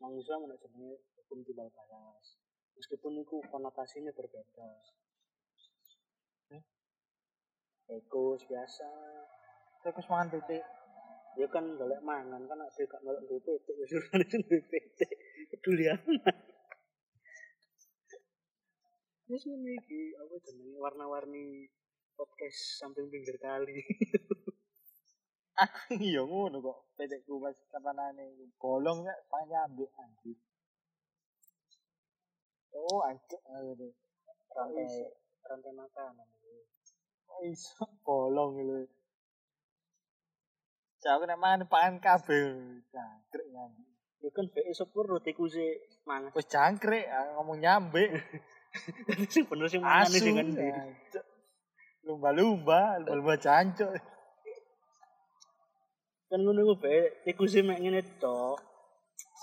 Nang 0.00 0.16
Islam 0.16 0.48
ana 0.48 0.56
jenenge 0.56 1.04
hukum 1.20 1.44
timbal 1.44 1.68
balas. 1.68 2.40
Meskipun 2.80 3.20
iku 3.20 3.44
konotasinya 3.52 4.08
berbeda. 4.16 4.68
Eko 7.92 8.40
biasa. 8.40 8.88
Terus 9.84 10.08
mangan 10.08 10.32
titik. 10.32 10.64
ya 11.36 11.44
kan 11.52 11.76
golek 11.76 12.00
mangan. 12.00 12.40
Kan 12.48 12.56
ada 12.56 12.82
gak 12.88 13.04
melok 13.04 13.20
duwe 13.28 13.40
PT 13.44 13.68
ya 13.76 13.84
itu 13.84 14.36
duwe 14.48 14.60
PT 14.64 15.00
peduli 15.52 15.84
amat 15.90 16.36
Wis 19.26 19.42
ngene 19.42 19.74
iki 19.74 20.14
apa 20.22 20.38
jenenge 20.38 20.78
warna-warni 20.78 21.66
podcast 22.14 22.78
samping 22.78 23.10
pinggir 23.10 23.34
kali. 23.42 23.82
Iya 25.88 26.20
ngono 26.20 26.60
kok. 26.60 26.78
Petekku 27.00 27.40
pas 27.40 27.56
kapanane 27.72 28.52
bolong 28.60 29.08
nek 29.08 29.24
panyambek 29.32 29.88
anjir. 29.96 30.36
Oh, 32.76 33.00
anjir. 33.08 33.40
Aduh. 33.56 33.88
rantai 34.52 34.88
rantai 35.48 35.72
makanan 35.72 36.28
Oh, 37.32 37.40
iso 37.40 37.88
bolong 38.04 38.62
lho. 38.62 38.84
Cak 41.00 41.16
aku 41.16 41.24
nek 41.24 41.40
mangan 41.40 41.64
pangan 41.72 41.96
kabeh. 42.04 42.52
Jangkrik 42.92 43.48
nyambe. 43.50 43.82
ya 44.20 44.30
kan 44.32 44.46
be 44.52 44.60
sepur 44.76 45.08
roti 45.08 45.32
kuse 45.32 45.66
mangan 46.04 46.36
Wis 46.36 46.46
jangkrik 46.46 47.08
ngomong 47.34 47.58
nyambe. 47.64 48.04
sing 49.32 49.44
bener 49.48 49.66
Asu. 49.66 50.18
sing 50.22 50.34
ngendi 50.36 50.66
Anjir. 50.70 51.22
Lumba-lumba, 52.06 53.02
lumba-lumba 53.02 53.34
jancuk. 53.40 53.90
kan 56.26 56.42
ngono 56.42 56.60
ku 56.66 56.74
be 56.82 57.22
tikuse 57.22 57.62
mek 57.62 57.78
ngene 57.78 58.02
tok 58.18 58.58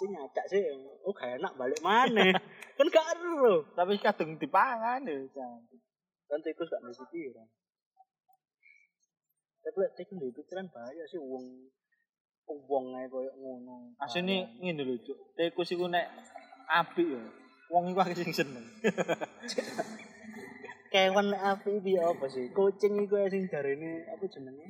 nyacak 0.03 0.45
sih 0.51 0.59
oh 1.07 1.13
gak 1.15 1.39
enak 1.39 1.55
balik 1.55 1.79
mana 1.79 2.27
kan 2.77 2.87
gak 2.91 3.07
ero 3.15 3.63
Tapi 3.71 3.95
kadung 4.03 4.35
dipangan 4.35 4.99
ya, 5.07 5.15
kan 6.27 6.39
tikus 6.43 6.67
gak 6.67 6.83
ngerti 6.83 7.03
pikiran 7.07 7.47
tapi 9.63 9.77
lek 9.79 9.95
tikus 9.95 10.19
di 10.19 10.35
pikiran 10.35 10.67
bahaya 10.75 11.07
sih 11.07 11.21
wong 11.23 11.71
wong 12.67 12.85
ae 12.99 13.07
koyo 13.07 13.31
ngono 13.39 13.95
Asline 14.03 14.59
ngene 14.59 14.83
lho, 14.83 14.99
Cuk. 14.99 15.39
Tikus 15.39 15.71
iku 15.71 15.87
nek 15.87 16.03
apik 16.67 17.07
ya. 17.07 17.23
Wong 17.71 17.93
iku 17.93 17.99
akeh 18.03 18.17
sing 18.17 18.31
seneng. 18.33 18.65
kewan 20.93 21.33
api 21.33 21.81
iki 21.81 21.97
apa 21.97 22.29
sih 22.29 22.53
kucing 22.53 23.01
iku 23.01 23.17
sing 23.25 23.49
jarene 23.49 24.05
apa 24.05 24.29
jenenge 24.29 24.69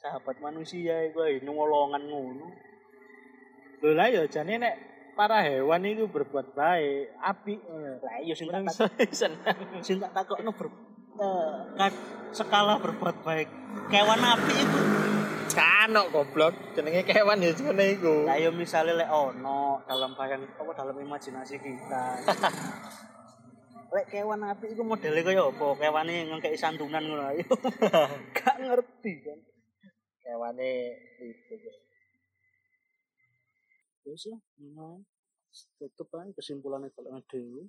sahabat 0.00 0.40
manusia 0.40 1.04
iku 1.04 1.28
ae 1.28 1.44
nolongan 1.44 2.00
ngono 2.08 2.48
Lho 3.80 3.96
lah 3.96 4.08
ya 4.12 4.24
jane 4.28 4.56
nek 4.60 4.74
para 5.16 5.40
hewan 5.40 5.88
itu 5.88 6.04
berbuat 6.04 6.52
baik, 6.52 7.16
apik. 7.16 7.60
lah 8.04 8.20
iya 8.20 8.36
sing 8.36 8.48
tak 8.52 8.72
seneng. 9.12 9.56
sing 9.84 9.96
tak 10.00 10.12
takokno 10.16 10.52
ber 10.52 10.68
eh, 11.20 11.92
skala 12.32 12.80
berbuat 12.80 13.20
baik 13.24 13.48
kewan 13.92 14.20
api 14.20 14.52
itu 14.56 14.99
Kanok 15.90 16.14
goblok, 16.14 16.54
jenenge 16.70 17.02
kewan 17.02 17.42
ya 17.42 17.50
jenenge 17.50 17.98
iku. 17.98 18.22
lah 18.22 18.38
yo 18.38 18.54
misale 18.54 18.94
lek 18.94 19.10
ono 19.10 19.82
dalam 19.90 20.14
bayang 20.14 20.46
apa 20.46 20.70
dalam 20.70 20.94
imajinasi 20.94 21.58
kita. 21.58 22.04
Lek 23.98 24.06
kewan 24.06 24.38
api 24.38 24.70
itu 24.70 24.86
modelnya 24.86 25.26
kaya 25.26 25.50
apa? 25.50 25.66
Kewane 25.82 26.30
ngekei 26.30 26.54
santunan 26.54 27.02
ngono 27.02 27.34
ayo 27.34 27.42
gak 28.38 28.56
ngerti 28.62 29.12
kan 29.18 29.42
Kewane 30.22 30.94
itu. 31.26 31.58
wis 34.06 34.30
lah 34.30 34.38
ngono 34.62 35.02
tutup 35.74 36.06
aja 36.22 36.30
kesimpulannya 36.38 36.94
kalau 36.94 37.18
ngedewe 37.18 37.66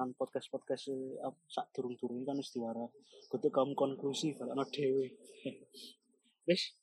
nan 0.00 0.16
podcast 0.16 0.48
podcast 0.48 0.88
sak 1.44 1.68
durung 1.76 1.92
durung 2.00 2.24
kan 2.24 2.40
wis 2.40 2.56
diwara. 2.56 2.88
Kudu 3.28 3.52
kamu 3.52 3.76
konklusi 3.76 4.32
kalau 4.32 4.56
ngedewe 4.56 5.12
wis 6.46 6.74